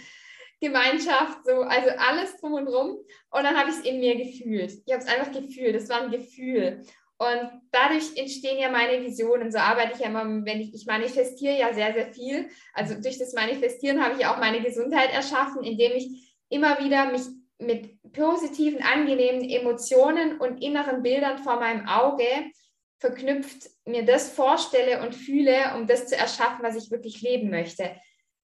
Gemeinschaft, 0.60 1.46
so, 1.46 1.62
also 1.62 1.90
alles 1.98 2.38
drum 2.38 2.54
und 2.54 2.66
drum. 2.66 2.98
Und 3.30 3.44
dann 3.44 3.56
habe 3.56 3.70
ich 3.70 3.78
es 3.78 3.86
in 3.86 4.00
mir 4.00 4.16
gefühlt. 4.16 4.74
Ich 4.86 4.94
habe 4.94 5.04
es 5.04 5.08
einfach 5.08 5.32
gefühlt, 5.32 5.76
das 5.76 5.88
war 5.88 6.02
ein 6.02 6.12
Gefühl. 6.12 6.82
Und 7.18 7.62
dadurch 7.72 8.18
entstehen 8.18 8.60
ja 8.60 8.70
meine 8.70 9.02
Visionen. 9.02 9.52
So 9.52 9.58
arbeite 9.58 9.94
ich 9.94 10.00
ja 10.00 10.08
immer, 10.08 10.26
wenn 10.46 10.60
ich, 10.60 10.74
ich 10.74 10.86
manifestiere 10.86 11.58
ja 11.58 11.74
sehr, 11.74 11.94
sehr 11.94 12.14
viel. 12.14 12.50
Also 12.74 12.96
durch 12.96 13.18
das 13.18 13.34
Manifestieren 13.34 14.04
habe 14.04 14.16
ich 14.20 14.26
auch 14.26 14.38
meine 14.38 14.62
Gesundheit 14.62 15.14
erschaffen, 15.14 15.64
indem 15.64 15.94
ich 15.94 16.36
immer 16.50 16.80
wieder 16.80 17.12
mich 17.12 17.22
mit 17.58 18.02
positiven, 18.12 18.82
angenehmen 18.82 19.50
Emotionen 19.50 20.40
und 20.40 20.62
inneren 20.62 21.04
Bildern 21.04 21.38
vor 21.38 21.60
meinem 21.60 21.88
Auge 21.88 22.26
verknüpft 23.00 23.70
mir 23.86 24.04
das 24.04 24.32
vorstelle 24.32 25.02
und 25.04 25.16
fühle, 25.16 25.76
um 25.76 25.88
das 25.88 26.08
zu 26.08 26.18
erschaffen, 26.18 26.64
was 26.64 26.76
ich 26.76 26.92
wirklich 26.92 27.22
leben 27.22 27.50
möchte. 27.50 27.96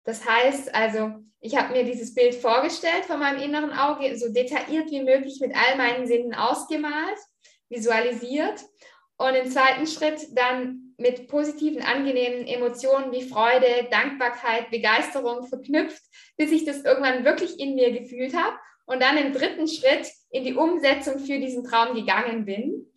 Das 0.04 0.28
heißt 0.28 0.74
also, 0.74 1.12
ich 1.40 1.56
habe 1.56 1.72
mir 1.72 1.84
dieses 1.84 2.14
Bild 2.14 2.34
vorgestellt 2.34 3.04
von 3.06 3.18
meinem 3.18 3.40
inneren 3.40 3.72
Auge, 3.72 4.16
so 4.16 4.32
detailliert 4.32 4.90
wie 4.90 5.02
möglich 5.02 5.40
mit 5.40 5.54
all 5.56 5.76
meinen 5.76 6.06
Sinnen 6.06 6.34
ausgemalt, 6.34 7.18
visualisiert. 7.72 8.60
Und 9.16 9.34
im 9.34 9.50
zweiten 9.50 9.86
Schritt 9.86 10.20
dann 10.36 10.94
mit 10.98 11.28
positiven, 11.28 11.82
angenehmen 11.82 12.46
Emotionen 12.46 13.12
wie 13.12 13.28
Freude, 13.28 13.88
Dankbarkeit, 13.90 14.70
Begeisterung 14.70 15.46
verknüpft, 15.48 16.02
bis 16.36 16.52
ich 16.52 16.64
das 16.64 16.84
irgendwann 16.84 17.24
wirklich 17.24 17.58
in 17.58 17.74
mir 17.74 17.92
gefühlt 17.92 18.34
habe 18.34 18.56
und 18.86 19.02
dann 19.02 19.16
im 19.16 19.32
dritten 19.32 19.66
Schritt 19.68 20.10
in 20.30 20.44
die 20.44 20.54
Umsetzung 20.54 21.18
für 21.18 21.38
diesen 21.38 21.64
Traum 21.64 21.94
gegangen 21.94 22.44
bin 22.44 22.91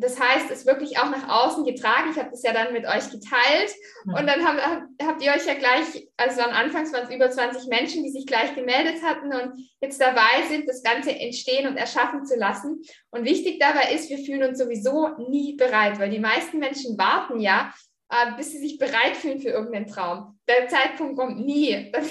das 0.00 0.18
heißt, 0.18 0.50
es 0.50 0.64
wirklich 0.64 0.98
auch 0.98 1.10
nach 1.10 1.28
außen 1.28 1.64
getragen. 1.64 2.10
Ich 2.12 2.18
habe 2.18 2.30
das 2.30 2.42
ja 2.42 2.52
dann 2.52 2.72
mit 2.72 2.86
euch 2.86 3.10
geteilt 3.10 3.74
und 4.04 4.26
dann 4.26 4.46
habt, 4.46 4.60
habt 5.02 5.22
ihr 5.22 5.32
euch 5.32 5.44
ja 5.44 5.54
gleich, 5.54 6.08
also 6.16 6.40
am 6.40 6.50
Anfangs 6.50 6.92
waren 6.92 7.04
es 7.04 7.14
über 7.14 7.30
20 7.30 7.68
Menschen, 7.68 8.04
die 8.04 8.10
sich 8.10 8.24
gleich 8.24 8.54
gemeldet 8.54 9.02
hatten 9.02 9.32
und 9.34 9.68
jetzt 9.80 10.00
dabei 10.00 10.42
sind, 10.48 10.68
das 10.68 10.82
Ganze 10.82 11.10
entstehen 11.10 11.66
und 11.66 11.76
erschaffen 11.76 12.24
zu 12.24 12.36
lassen. 12.36 12.80
Und 13.10 13.24
wichtig 13.24 13.58
dabei 13.58 13.92
ist, 13.92 14.08
wir 14.08 14.18
fühlen 14.18 14.48
uns 14.48 14.58
sowieso 14.58 15.08
nie 15.28 15.56
bereit, 15.56 15.98
weil 15.98 16.10
die 16.10 16.20
meisten 16.20 16.58
Menschen 16.58 16.96
warten 16.96 17.40
ja, 17.40 17.74
äh, 18.10 18.36
bis 18.36 18.52
sie 18.52 18.58
sich 18.58 18.78
bereit 18.78 19.16
fühlen 19.16 19.40
für 19.40 19.50
irgendeinen 19.50 19.88
Traum. 19.88 20.38
Der 20.48 20.68
Zeitpunkt 20.68 21.18
kommt 21.18 21.44
nie. 21.44 21.90
Dann 21.92 22.04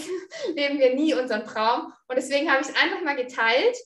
leben 0.56 0.80
wir 0.80 0.94
nie 0.94 1.14
unseren 1.14 1.46
Traum. 1.46 1.94
Und 2.08 2.18
deswegen 2.18 2.52
habe 2.52 2.62
ich 2.62 2.68
es 2.68 2.76
einfach 2.76 3.02
mal 3.02 3.16
geteilt 3.16 3.78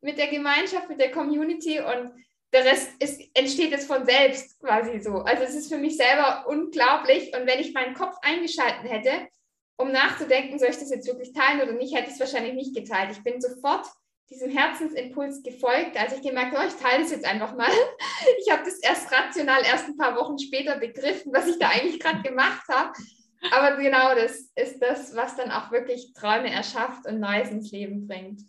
mit 0.00 0.18
der 0.18 0.28
Gemeinschaft, 0.28 0.88
mit 0.88 1.00
der 1.00 1.10
Community 1.10 1.80
und 1.80 2.12
der 2.52 2.64
Rest 2.64 2.90
ist, 2.98 3.20
entsteht 3.34 3.70
jetzt 3.70 3.86
von 3.86 4.04
selbst 4.04 4.60
quasi 4.60 5.00
so. 5.00 5.16
Also 5.18 5.44
es 5.44 5.54
ist 5.54 5.72
für 5.72 5.78
mich 5.78 5.96
selber 5.96 6.44
unglaublich. 6.46 7.34
Und 7.34 7.46
wenn 7.46 7.60
ich 7.60 7.72
meinen 7.72 7.94
Kopf 7.94 8.16
eingeschalten 8.22 8.86
hätte, 8.86 9.28
um 9.76 9.90
nachzudenken, 9.90 10.58
soll 10.58 10.68
ich 10.68 10.78
das 10.78 10.90
jetzt 10.90 11.06
wirklich 11.06 11.32
teilen 11.32 11.62
oder 11.62 11.72
nicht, 11.72 11.94
hätte 11.94 12.08
ich 12.08 12.14
es 12.14 12.20
wahrscheinlich 12.20 12.54
nicht 12.54 12.74
geteilt. 12.74 13.10
Ich 13.12 13.24
bin 13.24 13.40
sofort 13.40 13.86
diesem 14.30 14.50
Herzensimpuls 14.50 15.42
gefolgt, 15.42 15.96
als 15.96 16.14
ich 16.14 16.22
gemerkt 16.22 16.56
habe, 16.56 16.64
oh, 16.64 16.68
ich 16.68 16.82
teile 16.82 17.02
das 17.02 17.10
jetzt 17.10 17.26
einfach 17.26 17.54
mal. 17.56 17.68
Ich 18.38 18.52
habe 18.52 18.64
das 18.64 18.78
erst 18.78 19.10
rational 19.10 19.62
erst 19.64 19.88
ein 19.88 19.96
paar 19.96 20.16
Wochen 20.16 20.38
später 20.38 20.76
begriffen, 20.76 21.32
was 21.34 21.48
ich 21.48 21.58
da 21.58 21.68
eigentlich 21.68 22.00
gerade 22.00 22.22
gemacht 22.22 22.66
habe. 22.68 22.92
Aber 23.50 23.76
genau 23.76 24.14
das 24.14 24.50
ist 24.54 24.80
das, 24.80 25.16
was 25.16 25.36
dann 25.36 25.50
auch 25.50 25.72
wirklich 25.72 26.12
Träume 26.14 26.50
erschafft 26.50 27.06
und 27.06 27.18
Neues 27.18 27.50
ins 27.50 27.72
Leben 27.72 28.06
bringt. 28.06 28.42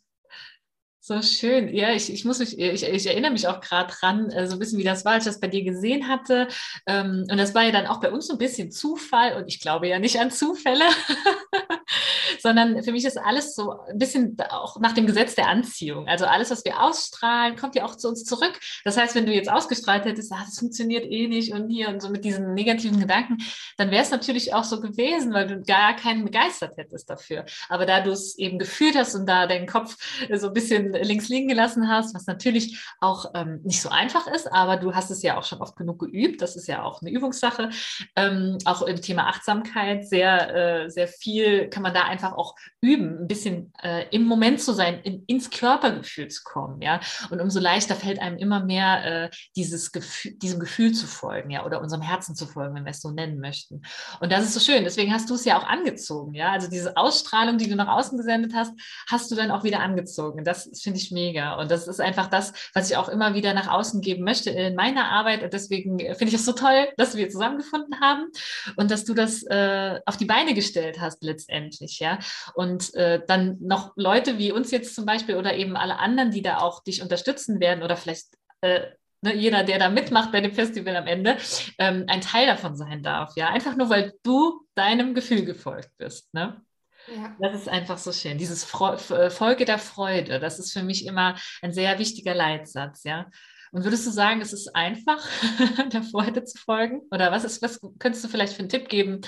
So 1.05 1.21
schön. 1.21 1.67
Ja, 1.75 1.91
ich, 1.91 2.13
ich 2.13 2.23
muss 2.23 2.39
mich, 2.39 2.57
ich, 2.57 2.81
ich 2.83 3.07
erinnere 3.07 3.31
mich 3.31 3.45
auch 3.49 3.59
gerade 3.59 3.93
dran, 3.93 4.29
äh, 4.29 4.47
so 4.47 4.53
ein 4.53 4.59
bisschen, 4.59 4.79
wie 4.79 4.85
das 4.85 5.03
war, 5.03 5.11
als 5.11 5.25
ich 5.25 5.33
das 5.33 5.41
bei 5.41 5.49
dir 5.49 5.61
gesehen 5.61 6.07
hatte. 6.07 6.47
Ähm, 6.87 7.25
und 7.29 7.37
das 7.37 7.53
war 7.53 7.63
ja 7.63 7.71
dann 7.73 7.87
auch 7.87 7.99
bei 7.99 8.09
uns 8.09 8.27
so 8.27 8.35
ein 8.35 8.39
bisschen 8.39 8.71
Zufall. 8.71 9.35
Und 9.35 9.49
ich 9.49 9.59
glaube 9.59 9.89
ja 9.89 9.99
nicht 9.99 10.17
an 10.21 10.31
Zufälle, 10.31 10.85
sondern 12.43 12.83
für 12.83 12.91
mich 12.91 13.05
ist 13.05 13.17
alles 13.17 13.55
so 13.55 13.79
ein 13.89 13.97
bisschen 13.97 14.35
auch 14.49 14.77
nach 14.81 14.91
dem 14.91 15.07
Gesetz 15.07 15.33
der 15.33 15.47
Anziehung. 15.47 16.09
Also 16.09 16.25
alles, 16.25 16.51
was 16.51 16.65
wir 16.65 16.81
ausstrahlen, 16.83 17.55
kommt 17.55 17.75
ja 17.75 17.85
auch 17.85 17.95
zu 17.95 18.09
uns 18.09 18.25
zurück. 18.25 18.59
Das 18.83 18.97
heißt, 18.97 19.15
wenn 19.15 19.25
du 19.25 19.31
jetzt 19.31 19.49
ausgestrahlt 19.49 20.03
hättest, 20.03 20.31
ah, 20.33 20.43
das 20.45 20.59
funktioniert 20.59 21.05
eh 21.09 21.29
nicht 21.29 21.53
und 21.53 21.69
hier 21.69 21.87
und 21.87 22.01
so 22.01 22.09
mit 22.09 22.25
diesen 22.25 22.53
negativen 22.53 22.99
Gedanken, 22.99 23.37
dann 23.77 23.91
wäre 23.91 24.03
es 24.03 24.11
natürlich 24.11 24.53
auch 24.53 24.65
so 24.65 24.81
gewesen, 24.81 25.33
weil 25.33 25.47
du 25.47 25.61
gar 25.61 25.95
keinen 25.95 26.25
begeistert 26.25 26.75
hättest 26.75 27.09
dafür. 27.09 27.45
Aber 27.69 27.85
da 27.85 28.01
du 28.01 28.11
es 28.11 28.37
eben 28.37 28.59
gefühlt 28.59 28.97
hast 28.97 29.15
und 29.15 29.25
da 29.25 29.47
deinen 29.47 29.65
Kopf 29.65 29.95
so 30.33 30.47
ein 30.47 30.53
bisschen 30.53 30.91
links 30.91 31.29
liegen 31.29 31.47
gelassen 31.47 31.87
hast, 31.87 32.13
was 32.13 32.25
natürlich 32.25 32.77
auch 32.99 33.31
ähm, 33.35 33.61
nicht 33.63 33.81
so 33.81 33.87
einfach 33.87 34.27
ist, 34.27 34.51
aber 34.51 34.75
du 34.75 34.93
hast 34.93 35.11
es 35.11 35.23
ja 35.23 35.37
auch 35.37 35.45
schon 35.45 35.61
oft 35.61 35.77
genug 35.77 35.99
geübt. 35.99 36.41
Das 36.41 36.57
ist 36.57 36.67
ja 36.67 36.83
auch 36.83 37.01
eine 37.01 37.11
Übungssache. 37.11 37.69
Ähm, 38.17 38.57
auch 38.65 38.81
im 38.81 39.01
Thema 39.01 39.27
Achtsamkeit 39.27 40.05
sehr, 40.05 40.83
äh, 40.83 40.89
sehr 40.89 41.07
viel 41.07 41.69
kann 41.69 41.83
man 41.83 41.93
da 41.93 42.03
einfach 42.03 42.32
auch 42.37 42.55
üben, 42.81 43.23
ein 43.23 43.27
bisschen 43.27 43.73
äh, 43.81 44.07
im 44.09 44.25
Moment 44.25 44.61
zu 44.61 44.73
sein, 44.73 44.99
in, 45.03 45.23
ins 45.25 45.49
Körpergefühl 45.49 46.27
zu 46.27 46.43
kommen, 46.43 46.81
ja. 46.81 46.99
Und 47.29 47.41
umso 47.41 47.59
leichter 47.59 47.95
fällt 47.95 48.19
einem 48.19 48.37
immer 48.37 48.63
mehr 48.63 49.25
äh, 49.25 49.29
dieses 49.55 49.91
Gefühl, 49.91 50.33
diesem 50.35 50.59
Gefühl 50.59 50.93
zu 50.93 51.07
folgen, 51.07 51.49
ja, 51.49 51.65
oder 51.65 51.81
unserem 51.81 52.01
Herzen 52.01 52.35
zu 52.35 52.45
folgen, 52.45 52.75
wenn 52.75 52.85
wir 52.85 52.91
es 52.91 53.01
so 53.01 53.11
nennen 53.11 53.39
möchten. 53.39 53.81
Und 54.19 54.31
das 54.31 54.43
ist 54.45 54.53
so 54.53 54.59
schön. 54.59 54.83
Deswegen 54.83 55.13
hast 55.13 55.29
du 55.29 55.35
es 55.35 55.45
ja 55.45 55.57
auch 55.57 55.67
angezogen, 55.67 56.33
ja. 56.33 56.51
Also 56.51 56.69
diese 56.69 56.95
Ausstrahlung, 56.97 57.57
die 57.57 57.69
du 57.69 57.75
nach 57.75 57.87
außen 57.87 58.17
gesendet 58.17 58.53
hast, 58.53 58.73
hast 59.09 59.31
du 59.31 59.35
dann 59.35 59.51
auch 59.51 59.63
wieder 59.63 59.79
angezogen. 59.79 60.43
Das 60.43 60.69
finde 60.81 60.99
ich 60.99 61.11
mega. 61.11 61.55
Und 61.55 61.71
das 61.71 61.87
ist 61.87 62.01
einfach 62.01 62.27
das, 62.27 62.53
was 62.73 62.89
ich 62.89 62.97
auch 62.97 63.09
immer 63.09 63.33
wieder 63.33 63.53
nach 63.53 63.67
außen 63.67 64.01
geben 64.01 64.23
möchte 64.23 64.49
in 64.49 64.75
meiner 64.75 65.05
Arbeit. 65.09 65.43
Und 65.43 65.53
deswegen 65.53 65.99
finde 65.99 66.25
ich 66.25 66.33
es 66.33 66.45
so 66.45 66.53
toll, 66.53 66.87
dass 66.97 67.15
wir 67.15 67.29
zusammengefunden 67.29 67.99
haben 68.01 68.27
und 68.75 68.91
dass 68.91 69.05
du 69.05 69.13
das 69.13 69.43
äh, 69.43 69.99
auf 70.05 70.17
die 70.17 70.25
Beine 70.25 70.53
gestellt 70.53 70.99
hast 70.99 71.23
letztendlich, 71.23 71.99
ja. 71.99 72.19
Und 72.53 72.93
äh, 72.95 73.21
dann 73.27 73.57
noch 73.59 73.93
Leute 73.95 74.37
wie 74.37 74.51
uns 74.51 74.71
jetzt 74.71 74.95
zum 74.95 75.05
Beispiel 75.05 75.35
oder 75.35 75.53
eben 75.55 75.75
alle 75.75 75.99
anderen, 75.99 76.31
die 76.31 76.41
da 76.41 76.57
auch 76.57 76.83
dich 76.83 77.01
unterstützen 77.01 77.59
werden 77.59 77.83
oder 77.83 77.97
vielleicht 77.97 78.27
äh, 78.61 78.81
ne, 79.21 79.35
jeder, 79.35 79.63
der 79.63 79.79
da 79.79 79.89
mitmacht 79.89 80.31
bei 80.31 80.41
dem 80.41 80.53
Festival 80.53 80.95
am 80.95 81.07
Ende, 81.07 81.37
ähm, 81.77 82.05
ein 82.07 82.21
Teil 82.21 82.45
davon 82.47 82.75
sein 82.75 83.03
darf. 83.03 83.35
Ja, 83.35 83.49
einfach 83.49 83.75
nur, 83.75 83.89
weil 83.89 84.13
du 84.23 84.65
deinem 84.75 85.13
Gefühl 85.13 85.45
gefolgt 85.45 85.91
bist. 85.97 86.33
Ne? 86.33 86.61
Ja. 87.07 87.35
Das 87.39 87.55
ist 87.55 87.69
einfach 87.69 87.97
so 87.97 88.11
schön. 88.11 88.37
Dieses 88.37 88.63
Fre 88.63 88.97
Folge 89.29 89.65
der 89.65 89.79
Freude, 89.79 90.39
das 90.39 90.59
ist 90.59 90.71
für 90.71 90.83
mich 90.83 91.05
immer 91.05 91.35
ein 91.61 91.73
sehr 91.73 91.99
wichtiger 91.99 92.33
Leitsatz, 92.33 93.03
ja. 93.03 93.29
Und 93.73 93.83
würdest 93.85 94.05
du 94.05 94.11
sagen, 94.11 94.39
es 94.39 94.53
ist 94.53 94.75
einfach, 94.75 95.27
der 95.91 96.03
Freude 96.03 96.43
zu 96.43 96.59
folgen? 96.59 97.01
Oder 97.09 97.31
was 97.31 97.43
ist, 97.43 97.63
was 97.63 97.81
könntest 97.97 98.23
du 98.23 98.27
vielleicht 98.27 98.53
für 98.53 98.59
einen 98.59 98.69
Tipp 98.69 98.87
geben, 98.87 99.21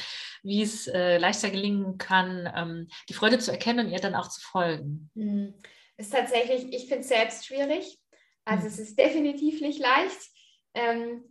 wie 0.43 0.61
es 0.61 0.87
äh, 0.87 1.17
leichter 1.17 1.49
gelingen 1.49 1.97
kann, 1.97 2.47
ähm, 2.55 2.87
die 3.09 3.15
Freude 3.15 3.39
zu 3.39 3.51
erkennen 3.51 3.87
und 3.87 3.91
ihr 3.91 3.99
dann 3.99 4.13
auch 4.13 4.29
zu 4.29 4.41
folgen? 4.41 5.09
Hm. 5.15 5.55
Ist 5.97 6.13
tatsächlich, 6.13 6.71
ich 6.71 6.87
finde 6.87 6.99
es 6.99 7.07
selbst 7.07 7.47
schwierig. 7.47 7.97
Also 8.45 8.65
hm. 8.65 8.67
es 8.67 8.77
ist 8.77 8.99
definitiv 8.99 9.61
nicht 9.61 9.79
leicht. 9.79 10.29
Ähm, 10.75 11.23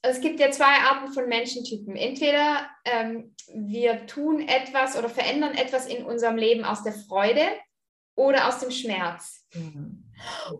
es 0.00 0.22
gibt 0.22 0.40
ja 0.40 0.50
zwei 0.50 0.80
Arten 0.80 1.12
von 1.12 1.28
Menschentypen. 1.28 1.96
Entweder 1.96 2.66
ähm, 2.86 3.34
wir 3.52 4.06
tun 4.06 4.40
etwas 4.48 4.96
oder 4.96 5.10
verändern 5.10 5.54
etwas 5.54 5.86
in 5.86 6.06
unserem 6.06 6.38
Leben 6.38 6.64
aus 6.64 6.82
der 6.82 6.94
Freude 6.94 7.46
oder 8.14 8.48
aus 8.48 8.60
dem 8.60 8.70
Schmerz. 8.70 9.46
Mhm. 9.52 9.99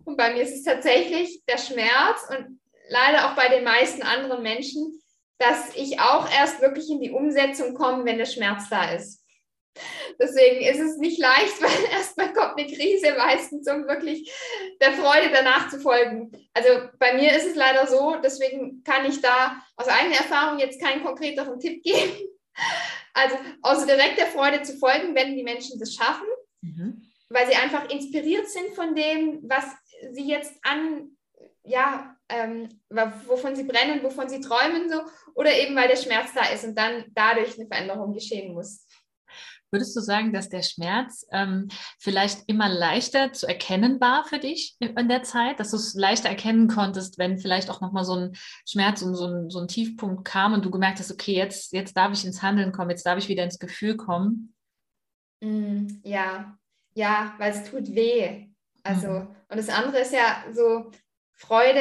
Und 0.05 0.16
bei 0.16 0.33
mir 0.33 0.42
ist 0.42 0.55
es 0.55 0.64
tatsächlich 0.64 1.42
der 1.46 1.59
Schmerz 1.59 2.23
und 2.31 2.61
leider 2.88 3.31
auch 3.31 3.37
bei 3.37 3.49
den 3.49 3.64
meisten 3.64 4.03
anderen 4.03 4.42
Menschen, 4.42 5.01
dass 5.38 5.75
ich 5.75 6.01
auch 6.01 6.31
erst 6.31 6.61
wirklich 6.61 6.90
in 6.90 7.01
die 7.01 7.11
Umsetzung 7.11 7.75
komme, 7.75 8.05
wenn 8.05 8.18
der 8.18 8.27
Schmerz 8.27 8.68
da 8.68 8.92
ist. 8.92 9.20
Deswegen 10.18 10.61
ist 10.61 10.81
es 10.81 10.99
nicht 10.99 11.18
leicht, 11.18 11.61
weil 11.62 11.92
erstmal 11.92 12.33
kommt 12.33 12.59
eine 12.59 12.66
Krise 12.66 13.14
meistens, 13.16 13.68
um 13.68 13.87
wirklich 13.87 14.31
der 14.81 14.92
Freude 14.92 15.31
danach 15.33 15.70
zu 15.70 15.81
folgen. 15.81 16.31
Also 16.53 16.88
bei 16.99 17.14
mir 17.14 17.35
ist 17.35 17.46
es 17.46 17.55
leider 17.55 17.87
so, 17.87 18.16
deswegen 18.23 18.83
kann 18.85 19.07
ich 19.07 19.20
da 19.20 19.57
aus 19.77 19.88
eigener 19.88 20.16
Erfahrung 20.16 20.59
jetzt 20.59 20.81
keinen 20.83 21.05
konkreteren 21.05 21.59
Tipp 21.59 21.83
geben. 21.83 22.12
Also 23.12 23.37
aus 23.62 23.87
direkter 23.87 24.27
Freude 24.27 24.62
zu 24.62 24.77
folgen, 24.77 25.16
wenn 25.16 25.35
die 25.35 25.42
Menschen 25.42 25.81
das 25.81 25.94
schaffen, 25.94 26.27
mhm. 26.61 26.99
Weil 27.30 27.46
sie 27.46 27.56
einfach 27.56 27.88
inspiriert 27.88 28.48
sind 28.48 28.74
von 28.74 28.94
dem, 28.94 29.40
was 29.48 29.64
sie 30.12 30.28
jetzt 30.28 30.52
an, 30.62 31.16
ja, 31.64 32.16
ähm, 32.28 32.68
wovon 33.26 33.56
sie 33.56 33.64
brennen, 33.64 34.02
wovon 34.02 34.28
sie 34.28 34.40
träumen, 34.40 34.90
so, 34.90 35.00
oder 35.34 35.56
eben 35.56 35.74
weil 35.76 35.88
der 35.88 35.96
Schmerz 35.96 36.34
da 36.34 36.52
ist 36.52 36.64
und 36.64 36.76
dann 36.76 37.04
dadurch 37.14 37.58
eine 37.58 37.68
Veränderung 37.68 38.12
geschehen 38.12 38.52
muss. 38.52 38.84
Würdest 39.72 39.94
du 39.94 40.00
sagen, 40.00 40.32
dass 40.32 40.48
der 40.48 40.64
Schmerz 40.64 41.24
ähm, 41.30 41.68
vielleicht 42.00 42.48
immer 42.48 42.68
leichter 42.68 43.32
zu 43.32 43.46
erkennen 43.46 44.00
war 44.00 44.24
für 44.24 44.40
dich 44.40 44.76
in 44.80 45.08
der 45.08 45.22
Zeit, 45.22 45.60
dass 45.60 45.70
du 45.70 45.76
es 45.76 45.94
leichter 45.94 46.28
erkennen 46.28 46.66
konntest, 46.66 47.18
wenn 47.18 47.38
vielleicht 47.38 47.70
auch 47.70 47.80
nochmal 47.80 48.04
so 48.04 48.14
ein 48.14 48.32
Schmerz 48.68 49.00
und 49.02 49.14
so 49.14 49.26
ein, 49.26 49.48
so 49.48 49.60
ein 49.60 49.68
Tiefpunkt 49.68 50.24
kam 50.24 50.54
und 50.54 50.64
du 50.64 50.72
gemerkt 50.72 50.98
hast, 50.98 51.12
okay, 51.12 51.34
jetzt, 51.34 51.72
jetzt 51.72 51.96
darf 51.96 52.12
ich 52.12 52.24
ins 52.24 52.42
Handeln 52.42 52.72
kommen, 52.72 52.90
jetzt 52.90 53.06
darf 53.06 53.18
ich 53.18 53.28
wieder 53.28 53.44
ins 53.44 53.60
Gefühl 53.60 53.96
kommen? 53.96 54.54
Mm, 55.40 56.00
ja, 56.02 56.58
ja, 57.00 57.34
weil 57.38 57.52
es 57.52 57.64
tut 57.64 57.94
weh. 57.94 58.46
Also, 58.82 59.08
mhm. 59.08 59.36
und 59.48 59.56
das 59.56 59.70
andere 59.70 60.00
ist 60.00 60.12
ja 60.12 60.44
so 60.52 60.90
Freude, 61.32 61.80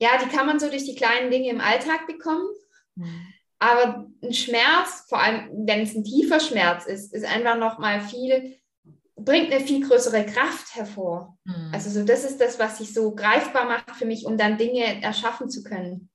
ja, 0.00 0.10
die 0.22 0.28
kann 0.34 0.46
man 0.46 0.60
so 0.60 0.70
durch 0.70 0.84
die 0.84 0.94
kleinen 0.94 1.30
Dinge 1.30 1.50
im 1.50 1.60
Alltag 1.60 2.06
bekommen. 2.06 2.46
Mhm. 2.94 3.26
Aber 3.58 4.06
ein 4.22 4.32
Schmerz, 4.32 5.04
vor 5.08 5.20
allem 5.20 5.50
wenn 5.66 5.80
es 5.80 5.94
ein 5.94 6.04
tiefer 6.04 6.38
Schmerz 6.38 6.86
ist, 6.86 7.12
ist 7.12 7.24
einfach 7.24 7.56
nochmal 7.56 8.00
viel, 8.00 8.56
bringt 9.16 9.52
eine 9.52 9.64
viel 9.64 9.84
größere 9.84 10.24
Kraft 10.26 10.76
hervor. 10.76 11.36
Mhm. 11.44 11.70
Also 11.72 11.90
so, 11.90 12.04
das 12.04 12.24
ist 12.24 12.40
das, 12.40 12.60
was 12.60 12.78
sich 12.78 12.94
so 12.94 13.12
greifbar 13.16 13.64
macht 13.64 13.90
für 13.96 14.06
mich, 14.06 14.24
um 14.24 14.38
dann 14.38 14.58
Dinge 14.58 15.02
erschaffen 15.02 15.50
zu 15.50 15.64
können. 15.64 16.10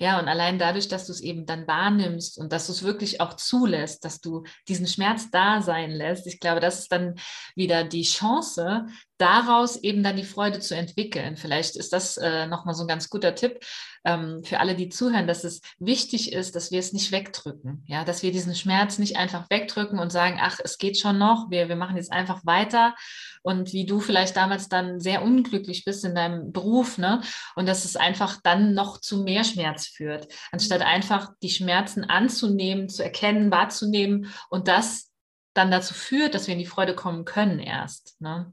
Ja, 0.00 0.20
und 0.20 0.28
allein 0.28 0.60
dadurch, 0.60 0.86
dass 0.86 1.06
du 1.06 1.12
es 1.12 1.20
eben 1.20 1.44
dann 1.44 1.66
wahrnimmst 1.66 2.38
und 2.38 2.52
dass 2.52 2.66
du 2.66 2.72
es 2.72 2.84
wirklich 2.84 3.20
auch 3.20 3.34
zulässt, 3.34 4.04
dass 4.04 4.20
du 4.20 4.44
diesen 4.68 4.86
Schmerz 4.86 5.30
da 5.32 5.60
sein 5.60 5.90
lässt, 5.90 6.26
ich 6.28 6.38
glaube, 6.38 6.60
das 6.60 6.78
ist 6.80 6.92
dann 6.92 7.16
wieder 7.56 7.82
die 7.82 8.04
Chance, 8.04 8.86
daraus 9.18 9.76
eben 9.76 10.02
dann 10.02 10.16
die 10.16 10.24
Freude 10.24 10.60
zu 10.60 10.74
entwickeln. 10.74 11.36
Vielleicht 11.36 11.76
ist 11.76 11.92
das 11.92 12.16
äh, 12.16 12.46
nochmal 12.46 12.74
so 12.74 12.84
ein 12.84 12.88
ganz 12.88 13.10
guter 13.10 13.34
Tipp 13.34 13.60
ähm, 14.04 14.42
für 14.44 14.60
alle, 14.60 14.74
die 14.74 14.88
zuhören, 14.88 15.26
dass 15.26 15.44
es 15.44 15.60
wichtig 15.78 16.32
ist, 16.32 16.54
dass 16.54 16.70
wir 16.70 16.78
es 16.78 16.92
nicht 16.92 17.12
wegdrücken. 17.12 17.82
Ja, 17.86 18.04
dass 18.04 18.22
wir 18.22 18.32
diesen 18.32 18.54
Schmerz 18.54 18.98
nicht 18.98 19.16
einfach 19.16 19.50
wegdrücken 19.50 19.98
und 19.98 20.12
sagen, 20.12 20.38
ach, 20.40 20.60
es 20.62 20.78
geht 20.78 20.98
schon 20.98 21.18
noch, 21.18 21.50
wir, 21.50 21.68
wir 21.68 21.76
machen 21.76 21.96
jetzt 21.96 22.12
einfach 22.12 22.46
weiter. 22.46 22.94
Und 23.42 23.72
wie 23.72 23.86
du 23.86 24.00
vielleicht 24.00 24.36
damals 24.36 24.68
dann 24.68 25.00
sehr 25.00 25.22
unglücklich 25.22 25.84
bist 25.84 26.04
in 26.04 26.14
deinem 26.14 26.52
Beruf, 26.52 26.98
ne? 26.98 27.20
Und 27.56 27.66
dass 27.66 27.84
es 27.84 27.96
einfach 27.96 28.40
dann 28.42 28.74
noch 28.74 29.00
zu 29.00 29.22
mehr 29.22 29.44
Schmerz 29.44 29.86
führt, 29.86 30.28
anstatt 30.52 30.82
einfach 30.82 31.30
die 31.42 31.50
Schmerzen 31.50 32.04
anzunehmen, 32.04 32.88
zu 32.88 33.02
erkennen, 33.02 33.50
wahrzunehmen 33.50 34.32
und 34.48 34.68
das 34.68 35.10
dann 35.54 35.70
dazu 35.70 35.92
führt, 35.92 36.34
dass 36.34 36.46
wir 36.46 36.54
in 36.54 36.60
die 36.60 36.66
Freude 36.66 36.94
kommen 36.94 37.24
können 37.24 37.58
erst. 37.58 38.20
Ne? 38.20 38.52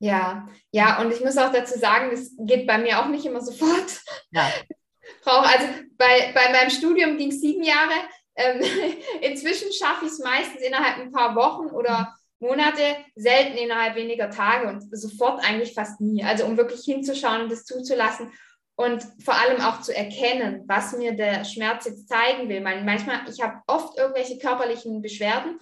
Ja, 0.00 0.48
ja, 0.70 1.00
und 1.00 1.12
ich 1.12 1.20
muss 1.24 1.36
auch 1.38 1.52
dazu 1.52 1.78
sagen, 1.78 2.10
das 2.12 2.30
geht 2.38 2.66
bei 2.66 2.78
mir 2.78 3.00
auch 3.00 3.08
nicht 3.08 3.26
immer 3.26 3.40
sofort. 3.40 4.00
Ja. 4.30 4.48
also 5.24 5.66
bei, 5.96 6.32
bei 6.34 6.52
meinem 6.52 6.70
Studium 6.70 7.16
ging 7.16 7.30
es 7.30 7.40
sieben 7.40 7.64
Jahre. 7.64 7.94
Ähm, 8.36 8.62
inzwischen 9.20 9.72
schaffe 9.72 10.06
ich 10.06 10.12
es 10.12 10.20
meistens 10.20 10.62
innerhalb 10.62 10.98
ein 10.98 11.10
paar 11.10 11.34
Wochen 11.34 11.66
oder 11.74 12.14
Monate, 12.40 12.96
selten 13.16 13.56
innerhalb 13.56 13.96
weniger 13.96 14.30
Tage 14.30 14.68
und 14.68 14.96
sofort 14.96 15.44
eigentlich 15.44 15.74
fast 15.74 16.00
nie. 16.00 16.22
Also 16.22 16.44
um 16.44 16.56
wirklich 16.56 16.84
hinzuschauen 16.84 17.42
und 17.42 17.50
das 17.50 17.64
zuzulassen 17.64 18.30
und 18.76 19.04
vor 19.24 19.34
allem 19.34 19.60
auch 19.60 19.80
zu 19.80 19.92
erkennen, 19.94 20.62
was 20.68 20.92
mir 20.92 21.16
der 21.16 21.44
Schmerz 21.44 21.86
jetzt 21.86 22.08
zeigen 22.08 22.48
will. 22.48 22.60
Manchmal, 22.60 23.22
ich 23.28 23.42
habe 23.42 23.60
oft 23.66 23.98
irgendwelche 23.98 24.38
körperlichen 24.38 25.02
Beschwerden 25.02 25.58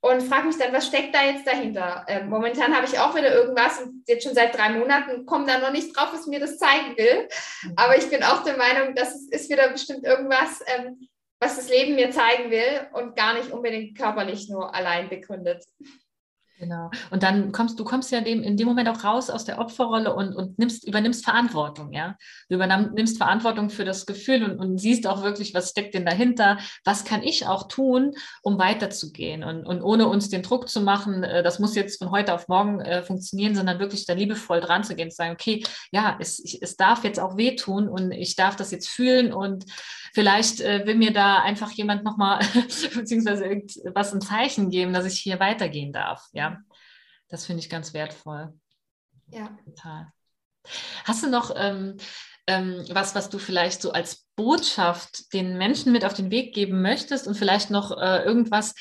und 0.00 0.22
frage 0.22 0.46
mich 0.46 0.58
dann, 0.58 0.72
was 0.72 0.86
steckt 0.86 1.14
da 1.14 1.24
jetzt 1.24 1.46
dahinter? 1.46 2.04
Ähm, 2.08 2.28
momentan 2.28 2.74
habe 2.74 2.86
ich 2.86 2.98
auch 2.98 3.14
wieder 3.16 3.34
irgendwas 3.34 3.80
und 3.80 4.04
jetzt 4.06 4.24
schon 4.24 4.34
seit 4.34 4.56
drei 4.56 4.70
Monaten 4.70 5.26
komme 5.26 5.46
da 5.46 5.58
noch 5.58 5.72
nicht 5.72 5.96
drauf, 5.96 6.10
was 6.12 6.26
mir 6.26 6.38
das 6.38 6.58
zeigen 6.58 6.96
will. 6.96 7.28
Mhm. 7.62 7.72
Aber 7.76 7.96
ich 7.96 8.08
bin 8.08 8.22
auch 8.22 8.44
der 8.44 8.56
Meinung, 8.56 8.94
dass 8.94 9.14
es 9.14 9.28
ist 9.30 9.50
wieder 9.50 9.68
bestimmt 9.68 10.04
irgendwas, 10.04 10.60
ähm, 10.66 11.08
was 11.40 11.56
das 11.56 11.68
Leben 11.68 11.96
mir 11.96 12.10
zeigen 12.10 12.50
will 12.50 12.88
und 12.92 13.16
gar 13.16 13.34
nicht 13.34 13.50
unbedingt 13.50 13.98
körperlich 13.98 14.48
nur 14.48 14.74
allein 14.74 15.08
begründet. 15.08 15.64
Genau. 16.58 16.90
Und 17.10 17.22
dann 17.22 17.52
kommst 17.52 17.78
du 17.78 17.84
kommst 17.84 18.10
ja 18.10 18.22
dem, 18.22 18.42
in 18.42 18.56
dem 18.56 18.66
Moment 18.66 18.88
auch 18.88 19.04
raus 19.04 19.28
aus 19.28 19.44
der 19.44 19.58
Opferrolle 19.58 20.14
und, 20.14 20.34
und 20.34 20.58
nimmst, 20.58 20.88
übernimmst 20.88 21.22
Verantwortung, 21.22 21.92
ja. 21.92 22.16
Du 22.48 22.54
übernimmst 22.54 23.18
Verantwortung 23.18 23.68
für 23.68 23.84
das 23.84 24.06
Gefühl 24.06 24.42
und, 24.42 24.58
und 24.58 24.78
siehst 24.78 25.06
auch 25.06 25.22
wirklich, 25.22 25.52
was 25.52 25.70
steckt 25.70 25.94
denn 25.94 26.06
dahinter, 26.06 26.58
was 26.84 27.04
kann 27.04 27.22
ich 27.22 27.46
auch 27.46 27.68
tun, 27.68 28.14
um 28.42 28.58
weiterzugehen 28.58 29.44
und, 29.44 29.66
und 29.66 29.82
ohne 29.82 30.08
uns 30.08 30.30
den 30.30 30.42
Druck 30.42 30.70
zu 30.70 30.80
machen, 30.80 31.24
äh, 31.24 31.42
das 31.42 31.58
muss 31.58 31.74
jetzt 31.74 31.98
von 31.98 32.10
heute 32.10 32.32
auf 32.32 32.48
morgen 32.48 32.80
äh, 32.80 33.02
funktionieren, 33.02 33.54
sondern 33.54 33.78
wirklich 33.78 34.06
da 34.06 34.14
liebevoll 34.14 34.60
dran 34.60 34.82
zu 34.82 34.94
gehen, 34.96 35.10
zu 35.10 35.16
sagen, 35.16 35.32
okay, 35.32 35.62
ja, 35.92 36.16
es, 36.20 36.38
ich, 36.38 36.62
es 36.62 36.76
darf 36.76 37.04
jetzt 37.04 37.20
auch 37.20 37.36
wehtun 37.36 37.86
und 37.86 38.12
ich 38.12 38.34
darf 38.34 38.56
das 38.56 38.70
jetzt 38.70 38.88
fühlen 38.88 39.32
und 39.32 39.66
vielleicht 40.16 40.62
äh, 40.62 40.86
will 40.86 40.94
mir 40.94 41.12
da 41.12 41.42
einfach 41.42 41.70
jemand 41.72 42.02
nochmal, 42.02 42.38
beziehungsweise 42.94 43.44
irgendwas 43.44 44.14
ein 44.14 44.22
Zeichen 44.22 44.70
geben, 44.70 44.94
dass 44.94 45.04
ich 45.04 45.20
hier 45.20 45.40
weitergehen 45.40 45.92
darf, 45.92 46.26
ja. 46.32 46.56
Das 47.28 47.44
finde 47.44 47.60
ich 47.60 47.68
ganz 47.68 47.92
wertvoll. 47.92 48.58
Ja. 49.26 49.50
Total. 49.66 50.06
Hast 51.04 51.22
du 51.22 51.28
noch 51.28 51.52
ähm, 51.54 51.98
ähm, 52.46 52.86
was, 52.88 53.14
was 53.14 53.28
du 53.28 53.38
vielleicht 53.38 53.82
so 53.82 53.92
als 53.92 54.26
Botschaft 54.36 55.34
den 55.34 55.58
Menschen 55.58 55.92
mit 55.92 56.02
auf 56.02 56.14
den 56.14 56.30
Weg 56.30 56.54
geben 56.54 56.80
möchtest 56.80 57.26
und 57.26 57.34
vielleicht 57.34 57.68
noch 57.68 57.90
äh, 57.90 58.22
irgendwas, 58.22 58.74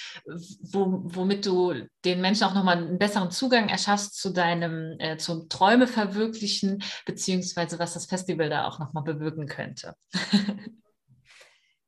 wo, 0.61 1.01
womit 1.03 1.45
du 1.45 1.73
den 2.05 2.21
Menschen 2.21 2.45
auch 2.45 2.53
nochmal 2.53 2.77
einen 2.77 2.97
besseren 2.97 3.31
Zugang 3.31 3.67
erschaffst 3.67 4.21
zu 4.21 4.29
deinem, 4.29 4.95
äh, 4.99 5.17
zum 5.17 5.49
Träume 5.49 5.87
verwirklichen, 5.87 6.81
beziehungsweise 7.05 7.77
was 7.77 7.93
das 7.93 8.05
Festival 8.05 8.49
da 8.49 8.67
auch 8.67 8.79
nochmal 8.79 9.03
bewirken 9.03 9.47
könnte? 9.47 9.95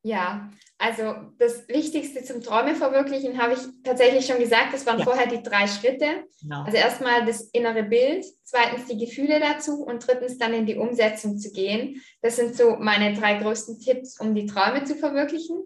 Ja, 0.08 0.50
also 0.78 1.16
das 1.38 1.68
Wichtigste 1.68 2.24
zum 2.24 2.42
Träume 2.42 2.76
verwirklichen 2.76 3.42
habe 3.42 3.56
ich 3.56 3.60
tatsächlich 3.84 4.26
schon 4.26 4.40
gesagt. 4.40 4.74
Das 4.74 4.86
waren 4.86 5.00
ja. 5.00 5.04
vorher 5.04 5.28
die 5.28 5.44
drei 5.44 5.68
Schritte. 5.68 6.24
Genau. 6.42 6.64
Also 6.64 6.78
erstmal 6.78 7.26
das 7.26 7.42
innere 7.52 7.84
Bild, 7.84 8.26
zweitens 8.44 8.88
die 8.88 8.98
Gefühle 8.98 9.42
dazu 9.42 9.84
und 9.84 10.08
drittens 10.08 10.38
dann 10.38 10.54
in 10.54 10.66
die 10.66 10.78
Umsetzung 10.78 11.38
zu 11.38 11.52
gehen. 11.52 12.02
Das 12.22 12.38
sind 12.38 12.56
so 12.56 12.78
meine 12.78 13.20
drei 13.20 13.34
größten 13.34 13.82
Tipps, 13.82 14.18
um 14.22 14.34
die 14.34 14.46
Träume 14.46 14.86
zu 14.86 14.96
verwirklichen. 14.96 15.62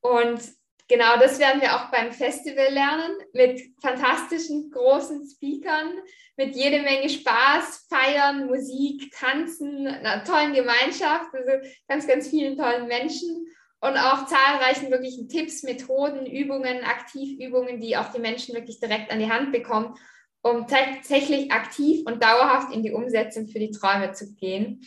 Und 0.00 0.40
genau 0.88 1.16
das 1.18 1.38
werden 1.38 1.60
wir 1.60 1.74
auch 1.74 1.90
beim 1.90 2.12
Festival 2.12 2.72
lernen 2.72 3.12
mit 3.32 3.60
fantastischen 3.80 4.70
großen 4.70 5.28
Speakern, 5.28 5.98
mit 6.36 6.54
jede 6.54 6.82
Menge 6.82 7.08
Spaß, 7.08 7.86
Feiern, 7.88 8.46
Musik, 8.46 9.12
Tanzen, 9.12 9.86
einer 9.86 10.24
tollen 10.24 10.54
Gemeinschaft, 10.54 11.34
also 11.34 11.68
ganz, 11.88 12.06
ganz 12.06 12.28
vielen 12.28 12.56
tollen 12.56 12.86
Menschen 12.86 13.46
und 13.80 13.96
auch 13.96 14.26
zahlreichen 14.26 14.90
wirklichen 14.90 15.28
Tipps, 15.28 15.64
Methoden, 15.64 16.24
Übungen, 16.24 16.84
Aktivübungen, 16.84 17.80
die 17.80 17.96
auch 17.96 18.12
die 18.12 18.20
Menschen 18.20 18.54
wirklich 18.54 18.78
direkt 18.78 19.10
an 19.10 19.18
die 19.18 19.30
Hand 19.30 19.50
bekommen, 19.50 19.94
um 20.42 20.68
tatsächlich 20.68 21.50
aktiv 21.50 22.02
und 22.06 22.22
dauerhaft 22.22 22.72
in 22.72 22.82
die 22.82 22.92
Umsetzung 22.92 23.48
für 23.48 23.58
die 23.58 23.72
Träume 23.72 24.12
zu 24.12 24.34
gehen. 24.34 24.86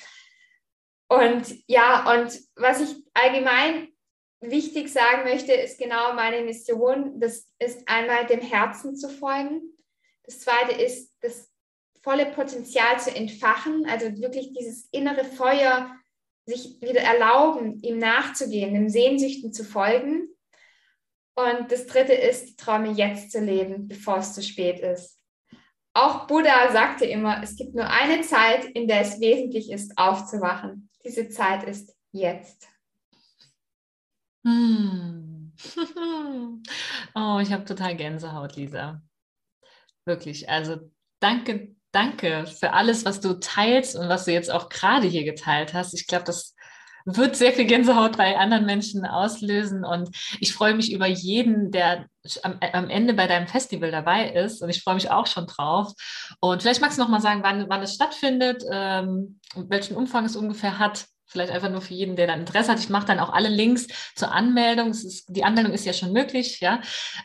Und 1.07 1.43
ja, 1.67 2.09
und 2.13 2.39
was 2.55 2.81
ich 2.81 2.95
allgemein 3.13 3.89
wichtig 4.49 4.89
sagen 4.89 5.23
möchte, 5.23 5.53
ist 5.53 5.77
genau 5.77 6.13
meine 6.13 6.43
Mission. 6.43 7.19
Das 7.19 7.47
ist 7.59 7.87
einmal 7.87 8.25
dem 8.25 8.41
Herzen 8.41 8.95
zu 8.95 9.09
folgen, 9.09 9.75
das 10.25 10.39
zweite 10.39 10.81
ist, 10.81 11.13
das 11.21 11.51
volle 12.01 12.25
Potenzial 12.27 12.99
zu 12.99 13.15
entfachen, 13.15 13.85
also 13.87 14.05
wirklich 14.17 14.53
dieses 14.53 14.87
innere 14.91 15.23
Feuer 15.23 15.95
sich 16.45 16.79
wieder 16.81 17.01
erlauben, 17.01 17.81
ihm 17.81 17.97
nachzugehen, 17.97 18.73
den 18.73 18.89
Sehnsüchten 18.89 19.51
zu 19.53 19.63
folgen. 19.63 20.29
Und 21.35 21.71
das 21.71 21.87
dritte 21.87 22.13
ist, 22.13 22.49
die 22.49 22.55
Träume 22.55 22.91
jetzt 22.91 23.31
zu 23.31 23.39
leben, 23.39 23.87
bevor 23.87 24.17
es 24.17 24.33
zu 24.33 24.43
spät 24.43 24.79
ist. 24.79 25.19
Auch 25.93 26.27
Buddha 26.27 26.71
sagte 26.71 27.05
immer, 27.05 27.41
es 27.41 27.55
gibt 27.55 27.73
nur 27.73 27.89
eine 27.89 28.21
Zeit, 28.21 28.65
in 28.65 28.87
der 28.87 29.01
es 29.01 29.19
wesentlich 29.19 29.71
ist, 29.71 29.97
aufzuwachen. 29.97 30.89
Diese 31.03 31.29
Zeit 31.29 31.63
ist 31.63 31.95
jetzt. 32.11 32.67
Hm. 34.45 35.53
Oh, 37.15 37.39
ich 37.41 37.51
habe 37.53 37.63
total 37.63 37.95
Gänsehaut, 37.95 38.55
Lisa. 38.57 39.01
Wirklich. 40.05 40.49
Also 40.49 40.77
danke, 41.19 41.75
danke 41.91 42.45
für 42.45 42.73
alles, 42.73 43.05
was 43.05 43.21
du 43.21 43.39
teilst 43.39 43.95
und 43.95 44.09
was 44.09 44.25
du 44.25 44.33
jetzt 44.33 44.51
auch 44.51 44.67
gerade 44.69 45.07
hier 45.07 45.23
geteilt 45.23 45.73
hast. 45.73 45.93
Ich 45.93 46.07
glaube, 46.07 46.25
das 46.25 46.55
wird 47.05 47.35
sehr 47.35 47.53
viel 47.53 47.65
Gänsehaut 47.65 48.17
bei 48.17 48.37
anderen 48.37 48.65
Menschen 48.65 49.05
auslösen. 49.05 49.85
Und 49.85 50.09
ich 50.39 50.53
freue 50.53 50.73
mich 50.73 50.91
über 50.91 51.05
jeden, 51.07 51.71
der 51.71 52.07
am, 52.43 52.59
am, 52.73 52.89
Ende 52.89 53.13
bei 53.13 53.27
deinem 53.27 53.47
Festival 53.47 53.91
dabei 53.91 54.31
ist. 54.31 54.61
Und 54.61 54.69
ich 54.69 54.83
freue 54.83 54.95
mich 54.95 55.11
auch 55.11 55.27
schon 55.27 55.47
drauf. 55.47 55.93
Und 56.39 56.63
vielleicht 56.63 56.81
magst 56.81 56.97
du 56.97 57.03
noch 57.03 57.09
mal 57.09 57.21
sagen, 57.21 57.43
wann, 57.43 57.69
wann 57.69 57.83
es 57.83 57.93
stattfindet, 57.93 58.63
ähm, 58.71 59.39
welchen 59.55 59.95
Umfang 59.95 60.25
es 60.25 60.35
ungefähr 60.35 60.79
hat. 60.79 61.05
Vielleicht 61.27 61.51
einfach 61.51 61.69
nur 61.69 61.81
für 61.81 61.93
jeden, 61.93 62.15
der 62.15 62.27
dann 62.27 62.41
Interesse 62.41 62.71
hat. 62.71 62.79
Ich 62.79 62.89
mache 62.89 63.07
dann 63.07 63.19
auch 63.19 63.33
alle 63.33 63.49
Links 63.49 63.87
zur 64.15 64.31
Anmeldung. 64.31 64.91
Ist, 64.91 65.25
die 65.27 65.43
Anmeldung 65.43 65.73
ist 65.73 65.85
ja 65.85 65.93
schon 65.93 66.13
möglich, 66.13 66.59
ja. 66.59 66.81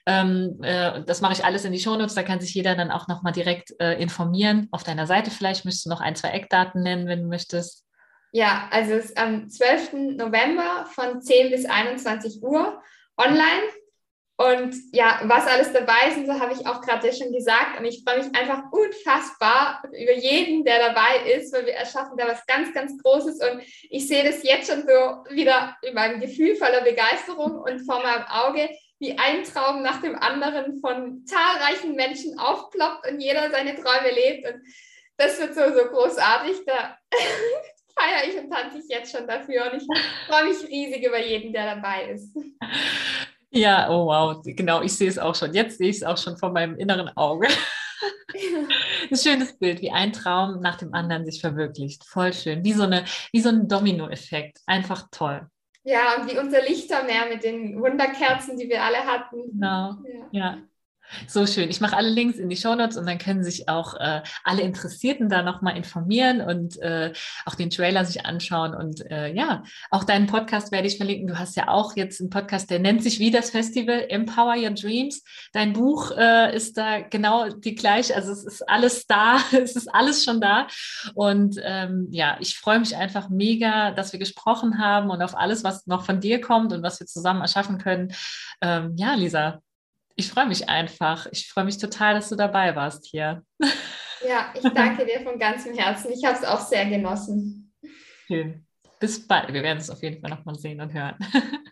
Ähm, 0.07 0.59
äh, 0.63 1.03
das 1.05 1.21
mache 1.21 1.35
ich 1.35 1.45
alles 1.45 1.65
in 1.65 1.73
die 1.73 1.81
Shownotes. 1.81 2.15
Da 2.15 2.23
kann 2.23 2.41
sich 2.41 2.55
jeder 2.55 2.75
dann 2.75 2.91
auch 2.91 3.09
nochmal 3.09 3.33
direkt 3.33 3.79
äh, 3.79 4.01
informieren. 4.01 4.69
Auf 4.71 4.85
deiner 4.85 5.07
Seite 5.07 5.31
vielleicht 5.31 5.65
müsstest 5.65 5.87
du 5.87 5.91
noch 5.91 6.01
ein, 6.01 6.17
zwei 6.17 6.31
Eckdaten 6.31 6.83
nennen, 6.83 7.07
wenn 7.07 7.23
du 7.23 7.29
möchtest. 7.29 7.85
Ja, 8.33 8.69
also 8.71 8.93
es 8.95 9.07
ist 9.07 9.19
am 9.19 9.49
12. 9.49 9.93
November 10.17 10.87
von 10.95 11.21
10 11.21 11.51
bis 11.51 11.67
21 11.67 12.43
Uhr 12.43 12.81
online. 13.17 13.63
Und 14.41 14.75
ja, 14.93 15.21
was 15.25 15.47
alles 15.47 15.71
dabei 15.71 16.09
ist, 16.09 16.17
und 16.17 16.25
so 16.25 16.41
habe 16.41 16.55
ich 16.55 16.67
auch 16.67 16.81
gerade 16.81 17.13
schon 17.13 17.31
gesagt. 17.31 17.79
Und 17.79 17.85
ich 17.85 18.03
freue 18.03 18.25
mich 18.25 18.35
einfach 18.35 18.73
unfassbar 18.73 19.83
über 19.89 20.15
jeden, 20.15 20.65
der 20.65 20.79
dabei 20.79 21.31
ist, 21.31 21.53
weil 21.53 21.67
wir 21.67 21.75
erschaffen 21.75 22.17
da 22.17 22.27
was 22.27 22.47
ganz, 22.47 22.73
ganz 22.73 22.97
Großes. 23.03 23.39
Und 23.43 23.63
ich 23.91 24.09
sehe 24.09 24.25
das 24.25 24.43
jetzt 24.43 24.71
schon 24.73 24.81
so 24.81 25.35
wieder 25.35 25.77
in 25.83 25.93
meinem 25.93 26.21
Gefühl 26.23 26.57
voller 26.57 26.81
Begeisterung 26.81 27.59
und 27.59 27.81
vor 27.81 28.03
meinem 28.03 28.25
Auge, 28.29 28.71
wie 28.99 29.19
ein 29.19 29.45
Traum 29.45 29.83
nach 29.83 30.01
dem 30.01 30.17
anderen 30.17 30.81
von 30.81 31.23
zahlreichen 31.27 31.95
Menschen 31.95 32.39
aufploppt 32.39 33.11
und 33.11 33.21
jeder 33.21 33.51
seine 33.51 33.75
Träume 33.75 34.11
lebt. 34.11 34.47
Und 34.47 34.63
das 35.19 35.39
wird 35.39 35.55
so, 35.55 35.65
so 35.65 35.85
großartig. 35.85 36.65
Da 36.65 36.97
feiere 37.95 38.27
ich 38.27 38.39
und 38.39 38.51
tanze 38.51 38.79
ich 38.79 38.89
jetzt 38.89 39.15
schon 39.15 39.27
dafür. 39.29 39.71
Und 39.71 39.83
ich 39.83 39.87
freue 40.27 40.45
mich 40.45 40.67
riesig 40.67 41.07
über 41.07 41.21
jeden, 41.21 41.53
der 41.53 41.75
dabei 41.75 42.13
ist. 42.13 42.35
Ja, 43.53 43.91
oh 43.91 44.07
wow, 44.07 44.41
genau, 44.45 44.81
ich 44.83 44.93
sehe 44.97 45.09
es 45.09 45.19
auch 45.19 45.35
schon. 45.35 45.53
Jetzt 45.53 45.79
sehe 45.79 45.91
ich 45.91 45.97
es 45.97 46.03
auch 46.05 46.17
schon 46.17 46.37
vor 46.37 46.53
meinem 46.53 46.77
inneren 46.77 47.09
Auge. 47.17 47.49
ein 49.11 49.17
schönes 49.17 49.59
Bild, 49.59 49.81
wie 49.81 49.91
ein 49.91 50.13
Traum 50.13 50.61
nach 50.61 50.77
dem 50.77 50.95
anderen 50.95 51.25
sich 51.25 51.41
verwirklicht. 51.41 52.05
Voll 52.05 52.33
schön. 52.33 52.65
Wie 52.65 52.73
so, 52.73 52.85
eine, 52.85 53.05
wie 53.33 53.41
so 53.41 53.49
ein 53.49 53.69
Domino-Effekt. 53.69 54.61
Einfach 54.67 55.09
toll. 55.11 55.49
Ja, 55.83 56.17
und 56.17 56.31
wie 56.31 56.39
unser 56.39 56.63
Lichtermeer 56.63 57.27
mit 57.29 57.43
den 57.43 57.81
Wunderkerzen, 57.81 58.57
die 58.57 58.69
wir 58.69 58.83
alle 58.83 58.99
hatten. 58.99 59.51
Genau. 59.51 59.97
Ja. 60.05 60.29
ja. 60.31 60.59
So 61.27 61.47
schön. 61.47 61.71
Ich 61.71 61.81
mache 61.81 61.97
alle 61.97 62.09
Links 62.09 62.39
in 62.39 62.49
die 62.49 62.57
Shownotes 62.57 62.97
und 62.97 63.07
dann 63.07 63.19
können 63.19 63.43
sich 63.43 63.69
auch 63.69 63.95
äh, 63.95 64.23
alle 64.45 64.63
Interessierten 64.63 65.29
da 65.29 65.43
nochmal 65.43 65.77
informieren 65.77 66.41
und 66.41 66.79
äh, 66.81 67.13
auch 67.45 67.55
den 67.55 67.71
Trailer 67.71 68.05
sich 68.05 68.27
anschauen. 68.27 68.75
Und 68.75 69.11
äh, 69.11 69.33
ja, 69.33 69.63
auch 69.91 70.05
deinen 70.05 70.27
Podcast 70.27 70.73
werde 70.73 70.87
ich 70.87 70.97
verlinken. 70.97 71.29
Du 71.29 71.39
hast 71.39 71.57
ja 71.57 71.69
auch 71.69 71.97
jetzt 71.97 72.21
einen 72.21 72.31
Podcast, 72.31 72.71
der 72.71 72.79
nennt 72.79 73.03
sich 73.03 73.19
wie 73.19 73.31
das 73.31 73.51
Festival 73.51 74.07
Empower 74.09 74.57
Your 74.57 74.71
Dreams. 74.71 75.23
Dein 75.53 75.73
Buch 75.73 76.13
äh, 76.17 76.55
ist 76.55 76.77
da 76.77 77.01
genau 77.01 77.49
die 77.49 77.75
gleiche. 77.75 78.15
Also 78.15 78.33
es 78.33 78.45
ist 78.45 78.69
alles 78.69 79.07
da, 79.07 79.39
es 79.53 79.77
ist 79.77 79.93
alles 79.93 80.25
schon 80.25 80.41
da. 80.41 80.67
Und 81.15 81.57
ähm, 81.63 82.09
ja, 82.11 82.37
ich 82.41 82.57
freue 82.57 82.79
mich 82.79 82.97
einfach 82.97 83.29
mega, 83.29 83.91
dass 83.91 84.13
wir 84.13 84.21
gesprochen 84.21 84.79
haben 84.79 85.11
und 85.11 85.23
auf 85.23 85.37
alles, 85.37 85.65
was 85.65 85.87
noch 85.87 86.05
von 86.05 86.21
dir 86.21 86.41
kommt 86.41 86.73
und 86.73 86.83
was 86.83 87.01
wir 87.01 87.07
zusammen 87.07 87.41
erschaffen 87.41 87.79
können. 87.79 88.13
Ähm, 88.63 88.95
ja, 88.97 89.15
Lisa, 89.15 89.61
ich 90.21 90.31
freue 90.31 90.47
mich 90.47 90.69
einfach. 90.69 91.27
Ich 91.33 91.49
freue 91.49 91.65
mich 91.65 91.79
total, 91.79 92.15
dass 92.15 92.29
du 92.29 92.37
dabei 92.37 92.77
warst 92.77 93.07
hier. 93.07 93.43
Ja, 94.29 94.53
ich 94.55 94.63
danke 94.75 95.07
dir 95.07 95.23
von 95.23 95.39
ganzem 95.39 95.75
Herzen. 95.75 96.13
Ich 96.13 96.23
habe 96.27 96.37
es 96.37 96.45
auch 96.45 96.61
sehr 96.61 96.85
genossen. 96.85 97.73
Schön. 98.27 98.67
Bis 98.99 99.27
bald. 99.27 99.51
Wir 99.51 99.63
werden 99.63 99.79
es 99.79 99.89
auf 99.89 100.03
jeden 100.03 100.21
Fall 100.21 100.29
nochmal 100.29 100.57
sehen 100.57 100.81
und 100.81 100.93
hören. 100.93 101.17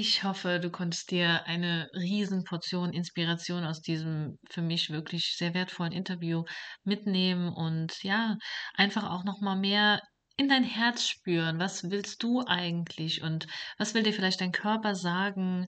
Ich 0.00 0.22
hoffe, 0.22 0.60
du 0.60 0.70
konntest 0.70 1.10
dir 1.10 1.44
eine 1.46 1.90
Riesenportion 1.92 2.92
Inspiration 2.92 3.64
aus 3.64 3.82
diesem 3.82 4.38
für 4.48 4.62
mich 4.62 4.90
wirklich 4.90 5.34
sehr 5.36 5.54
wertvollen 5.54 5.90
Interview 5.90 6.44
mitnehmen 6.84 7.52
und 7.52 8.00
ja, 8.04 8.38
einfach 8.74 9.10
auch 9.10 9.24
nochmal 9.24 9.56
mehr 9.56 10.00
in 10.38 10.48
dein 10.48 10.64
Herz 10.64 11.06
spüren. 11.06 11.58
Was 11.58 11.90
willst 11.90 12.22
du 12.22 12.44
eigentlich 12.46 13.22
und 13.22 13.46
was 13.76 13.92
will 13.92 14.04
dir 14.04 14.12
vielleicht 14.12 14.40
dein 14.40 14.52
Körper 14.52 14.94
sagen? 14.94 15.66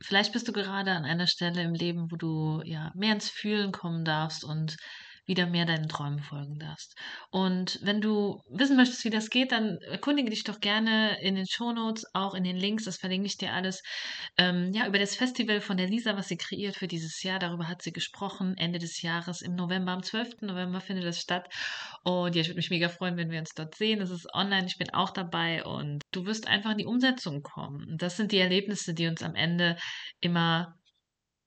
Vielleicht 0.00 0.32
bist 0.32 0.48
du 0.48 0.52
gerade 0.52 0.92
an 0.92 1.04
einer 1.04 1.26
Stelle 1.26 1.62
im 1.62 1.74
Leben, 1.74 2.10
wo 2.10 2.16
du 2.16 2.62
ja 2.64 2.92
mehr 2.94 3.12
ins 3.12 3.28
Fühlen 3.28 3.72
kommen 3.72 4.04
darfst 4.04 4.44
und 4.44 4.76
wieder 5.26 5.46
mehr 5.46 5.66
deinen 5.66 5.88
Träumen 5.88 6.20
folgen 6.20 6.58
darfst. 6.58 6.96
Und 7.30 7.78
wenn 7.82 8.00
du 8.00 8.42
wissen 8.50 8.76
möchtest, 8.76 9.04
wie 9.04 9.10
das 9.10 9.30
geht, 9.30 9.52
dann 9.52 9.78
erkundige 9.82 10.30
dich 10.30 10.44
doch 10.44 10.60
gerne 10.60 11.20
in 11.22 11.36
den 11.36 11.46
Shownotes, 11.46 12.06
auch 12.12 12.34
in 12.34 12.44
den 12.44 12.56
Links, 12.56 12.84
das 12.84 12.96
verlinke 12.96 13.26
ich 13.26 13.36
dir 13.36 13.52
alles, 13.52 13.82
ähm, 14.36 14.72
ja, 14.72 14.86
über 14.86 14.98
das 14.98 15.14
Festival 15.14 15.60
von 15.60 15.76
der 15.76 15.88
Lisa, 15.88 16.16
was 16.16 16.28
sie 16.28 16.36
kreiert 16.36 16.76
für 16.76 16.88
dieses 16.88 17.22
Jahr. 17.22 17.38
Darüber 17.38 17.68
hat 17.68 17.82
sie 17.82 17.92
gesprochen, 17.92 18.56
Ende 18.56 18.78
des 18.78 19.02
Jahres 19.02 19.42
im 19.42 19.54
November, 19.54 19.92
am 19.92 20.02
12. 20.02 20.42
November 20.42 20.80
findet 20.80 21.04
das 21.04 21.18
statt. 21.18 21.48
Und 22.02 22.34
ja, 22.34 22.42
ich 22.42 22.48
würde 22.48 22.58
mich 22.58 22.70
mega 22.70 22.88
freuen, 22.88 23.16
wenn 23.16 23.30
wir 23.30 23.38
uns 23.38 23.54
dort 23.54 23.74
sehen. 23.76 24.00
Es 24.00 24.10
ist 24.10 24.26
online, 24.34 24.66
ich 24.66 24.78
bin 24.78 24.90
auch 24.92 25.10
dabei 25.10 25.64
und 25.64 26.02
du 26.10 26.26
wirst 26.26 26.48
einfach 26.48 26.72
in 26.72 26.78
die 26.78 26.86
Umsetzung 26.86 27.42
kommen. 27.42 27.96
Das 27.98 28.16
sind 28.16 28.32
die 28.32 28.38
Erlebnisse, 28.38 28.92
die 28.94 29.06
uns 29.06 29.22
am 29.22 29.34
Ende 29.34 29.76
immer 30.20 30.74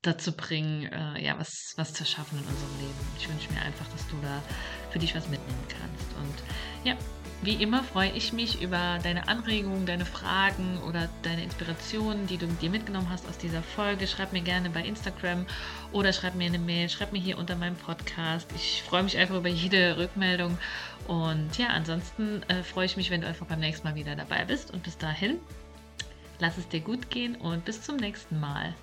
dazu 0.05 0.31
bringen, 0.31 0.91
äh, 0.91 1.23
ja, 1.23 1.37
was, 1.37 1.73
was 1.77 1.93
zu 1.93 2.05
schaffen 2.05 2.39
in 2.39 2.45
unserem 2.45 2.79
Leben. 2.79 3.07
Ich 3.17 3.29
wünsche 3.29 3.51
mir 3.51 3.61
einfach, 3.61 3.87
dass 3.87 4.07
du 4.07 4.15
da 4.21 4.41
für 4.91 4.99
dich 4.99 5.15
was 5.15 5.27
mitnehmen 5.27 5.63
kannst. 5.67 6.15
Und 6.17 6.87
ja, 6.87 6.95
wie 7.41 7.61
immer 7.61 7.83
freue 7.83 8.11
ich 8.11 8.33
mich 8.33 8.61
über 8.61 8.99
deine 9.03 9.27
Anregungen, 9.27 9.85
deine 9.85 10.05
Fragen 10.05 10.79
oder 10.87 11.09
deine 11.21 11.43
Inspirationen, 11.43 12.27
die 12.27 12.37
du 12.37 12.47
dir 12.47 12.69
mitgenommen 12.69 13.09
hast 13.09 13.27
aus 13.27 13.37
dieser 13.37 13.61
Folge. 13.61 14.07
Schreib 14.07 14.33
mir 14.33 14.41
gerne 14.41 14.69
bei 14.69 14.81
Instagram 14.81 15.45
oder 15.91 16.13
schreib 16.13 16.35
mir 16.35 16.47
eine 16.47 16.59
Mail, 16.59 16.89
schreib 16.89 17.11
mir 17.11 17.21
hier 17.21 17.37
unter 17.37 17.55
meinem 17.55 17.75
Podcast. 17.75 18.47
Ich 18.55 18.83
freue 18.83 19.03
mich 19.03 19.17
einfach 19.17 19.35
über 19.35 19.49
jede 19.49 19.97
Rückmeldung. 19.97 20.57
Und 21.07 21.57
ja, 21.57 21.67
ansonsten 21.67 22.41
äh, 22.47 22.63
freue 22.63 22.85
ich 22.85 22.97
mich, 22.97 23.11
wenn 23.11 23.21
du 23.21 23.27
einfach 23.27 23.45
beim 23.45 23.59
nächsten 23.59 23.87
Mal 23.87 23.95
wieder 23.95 24.15
dabei 24.15 24.45
bist. 24.45 24.71
Und 24.71 24.83
bis 24.83 24.97
dahin, 24.97 25.39
lass 26.39 26.57
es 26.57 26.67
dir 26.67 26.79
gut 26.79 27.09
gehen 27.09 27.35
und 27.35 27.65
bis 27.65 27.81
zum 27.81 27.97
nächsten 27.97 28.39
Mal. 28.39 28.73